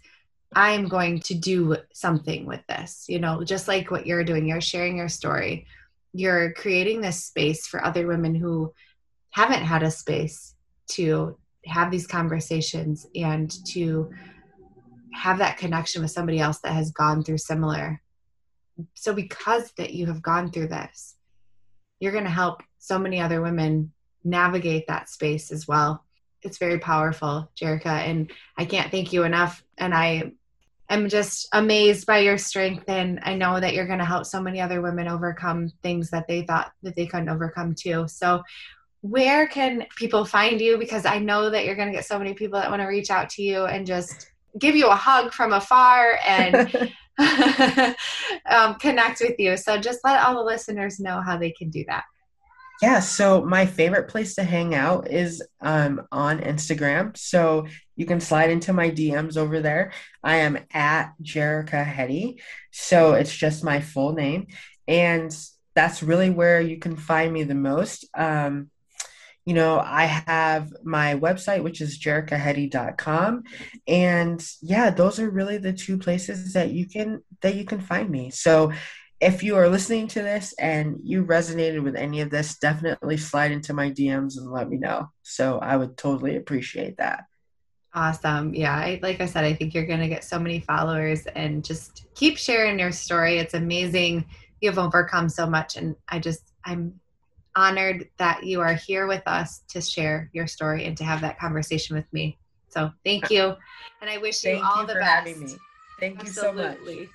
I'm 0.55 0.87
going 0.87 1.19
to 1.21 1.33
do 1.33 1.77
something 1.93 2.45
with 2.45 2.61
this. 2.67 3.05
You 3.07 3.19
know, 3.19 3.43
just 3.43 3.67
like 3.67 3.91
what 3.91 4.05
you're 4.05 4.23
doing, 4.23 4.47
you're 4.47 4.61
sharing 4.61 4.97
your 4.97 5.09
story. 5.09 5.67
You're 6.13 6.53
creating 6.53 7.01
this 7.01 7.23
space 7.23 7.67
for 7.67 7.83
other 7.83 8.07
women 8.07 8.35
who 8.35 8.73
haven't 9.31 9.63
had 9.63 9.83
a 9.83 9.91
space 9.91 10.55
to 10.89 11.37
have 11.65 11.91
these 11.91 12.07
conversations 12.07 13.07
and 13.15 13.51
to 13.67 14.11
have 15.13 15.39
that 15.39 15.57
connection 15.57 16.01
with 16.01 16.11
somebody 16.11 16.39
else 16.39 16.59
that 16.59 16.73
has 16.73 16.91
gone 16.91 17.23
through 17.23 17.37
similar. 17.37 18.01
So, 18.95 19.13
because 19.13 19.71
that 19.77 19.93
you 19.93 20.07
have 20.07 20.21
gone 20.21 20.51
through 20.51 20.67
this, 20.67 21.15
you're 21.99 22.11
going 22.11 22.23
to 22.23 22.29
help 22.29 22.63
so 22.79 22.99
many 22.99 23.19
other 23.19 23.41
women 23.41 23.91
navigate 24.23 24.87
that 24.87 25.09
space 25.09 25.51
as 25.51 25.67
well. 25.67 26.03
It's 26.41 26.57
very 26.57 26.79
powerful, 26.79 27.49
Jerakah, 27.55 27.85
and 27.85 28.31
I 28.57 28.65
can't 28.65 28.91
thank 28.91 29.13
you 29.13 29.23
enough. 29.23 29.63
And 29.77 29.93
I 29.93 30.33
I'm 30.93 31.09
just 31.09 31.47
amazed 31.53 32.05
by 32.05 32.19
your 32.19 32.37
strength 32.37 32.87
and 32.87 33.19
I 33.23 33.33
know 33.33 33.59
that 33.59 33.73
you're 33.73 33.87
going 33.87 33.97
to 33.97 34.05
help 34.05 34.27
so 34.27 34.39
many 34.39 34.61
other 34.61 34.79
women 34.79 35.07
overcome 35.07 35.71
things 35.81 36.11
that 36.11 36.27
they 36.27 36.43
thought 36.43 36.71
that 36.83 36.95
they 36.95 37.07
couldn't 37.07 37.29
overcome 37.29 37.73
too. 37.73 38.07
So 38.07 38.43
where 39.01 39.47
can 39.47 39.87
people 39.95 40.23
find 40.23 40.61
you? 40.61 40.77
Because 40.77 41.07
I 41.07 41.17
know 41.17 41.49
that 41.49 41.65
you're 41.65 41.75
going 41.75 41.87
to 41.87 41.95
get 41.95 42.05
so 42.05 42.19
many 42.19 42.35
people 42.35 42.59
that 42.59 42.69
want 42.69 42.83
to 42.83 42.87
reach 42.87 43.09
out 43.09 43.29
to 43.31 43.41
you 43.41 43.65
and 43.65 43.87
just 43.87 44.31
give 44.59 44.75
you 44.75 44.87
a 44.87 44.95
hug 44.95 45.33
from 45.33 45.51
afar 45.51 46.19
and 46.27 46.91
um, 48.45 48.75
connect 48.75 49.19
with 49.19 49.39
you. 49.39 49.57
So 49.57 49.79
just 49.79 49.99
let 50.03 50.23
all 50.23 50.35
the 50.35 50.43
listeners 50.43 50.99
know 50.99 51.21
how 51.21 51.37
they 51.37 51.49
can 51.49 51.71
do 51.71 51.83
that. 51.87 52.03
Yeah, 52.81 52.99
so 52.99 53.45
my 53.45 53.65
favorite 53.65 54.09
place 54.09 54.35
to 54.35 54.43
hang 54.43 54.75
out 54.75 55.09
is 55.09 55.41
um, 55.61 56.01
on 56.11 56.39
Instagram. 56.39 57.15
So 57.15 57.67
you 57.95 58.05
can 58.05 58.19
slide 58.19 58.49
into 58.49 58.73
my 58.73 58.89
DMs 58.89 59.37
over 59.37 59.61
there. 59.61 59.93
I 60.23 60.37
am 60.37 60.59
at 60.73 61.13
Jerakah 61.21 61.85
Heady. 61.85 62.41
So 62.71 63.13
it's 63.13 63.33
just 63.33 63.63
my 63.63 63.79
full 63.79 64.13
name. 64.13 64.47
And 64.87 65.33
that's 65.75 66.03
really 66.03 66.29
where 66.29 66.59
you 66.61 66.77
can 66.77 66.95
find 66.97 67.31
me 67.31 67.43
the 67.43 67.55
most. 67.55 68.05
Um, 68.15 68.69
you 69.45 69.53
know, 69.53 69.79
I 69.79 70.05
have 70.05 70.73
my 70.83 71.15
website, 71.15 71.63
which 71.63 71.81
is 71.81 71.99
jerakahheady.com. 71.99 73.43
And 73.87 74.45
yeah, 74.61 74.89
those 74.89 75.19
are 75.19 75.29
really 75.29 75.57
the 75.57 75.73
two 75.73 75.97
places 75.97 76.53
that 76.53 76.71
you 76.71 76.87
can 76.87 77.21
that 77.41 77.55
you 77.55 77.65
can 77.65 77.81
find 77.81 78.09
me. 78.09 78.29
So 78.29 78.71
if 79.23 79.41
you 79.41 79.55
are 79.55 79.69
listening 79.69 80.07
to 80.09 80.21
this 80.21 80.53
and 80.59 80.99
you 81.01 81.23
resonated 81.23 81.81
with 81.81 81.95
any 81.95 82.19
of 82.19 82.29
this, 82.29 82.59
definitely 82.59 83.15
slide 83.15 83.51
into 83.51 83.73
my 83.73 83.89
DMs 83.89 84.37
and 84.37 84.51
let 84.51 84.69
me 84.69 84.77
know. 84.77 85.09
So 85.21 85.59
I 85.59 85.77
would 85.77 85.95
totally 85.97 86.35
appreciate 86.35 86.97
that. 86.97 87.23
Awesome. 87.93 88.53
Yeah. 88.53 88.75
I, 88.75 88.99
like 89.01 89.21
I 89.21 89.25
said, 89.25 89.45
I 89.45 89.53
think 89.53 89.73
you're 89.73 89.85
going 89.85 90.01
to 90.01 90.09
get 90.09 90.25
so 90.25 90.37
many 90.37 90.59
followers 90.59 91.25
and 91.27 91.63
just 91.63 92.05
keep 92.15 92.37
sharing 92.37 92.77
your 92.77 92.91
story. 92.91 93.37
It's 93.37 93.53
amazing. 93.53 94.25
You've 94.59 94.79
overcome 94.79 95.29
so 95.29 95.47
much. 95.47 95.77
And 95.77 95.95
I 96.09 96.19
just, 96.19 96.51
I'm 96.65 96.99
honored 97.55 98.09
that 98.17 98.43
you 98.43 98.59
are 98.59 98.73
here 98.73 99.07
with 99.07 99.23
us 99.25 99.63
to 99.69 99.79
share 99.79 100.29
your 100.33 100.47
story 100.47 100.83
and 100.83 100.97
to 100.97 101.05
have 101.05 101.21
that 101.21 101.39
conversation 101.39 101.95
with 101.95 102.11
me. 102.11 102.37
So 102.67 102.91
thank 103.05 103.25
uh, 103.25 103.27
you. 103.29 103.43
And 104.01 104.09
I 104.09 104.17
wish 104.17 104.41
thank 104.41 104.59
you 104.59 104.65
all 104.65 104.81
you 104.81 104.87
the 104.87 104.95
best. 104.95 105.57
Thank 105.99 106.19
Absolutely. 106.19 106.93
you 106.93 106.99
so 106.99 107.01
much. 107.03 107.09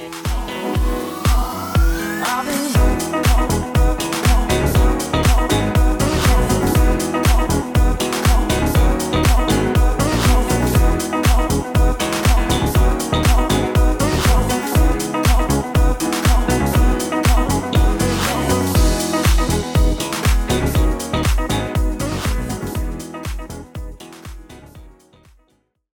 Thank 0.00 0.14
you. 0.14 0.29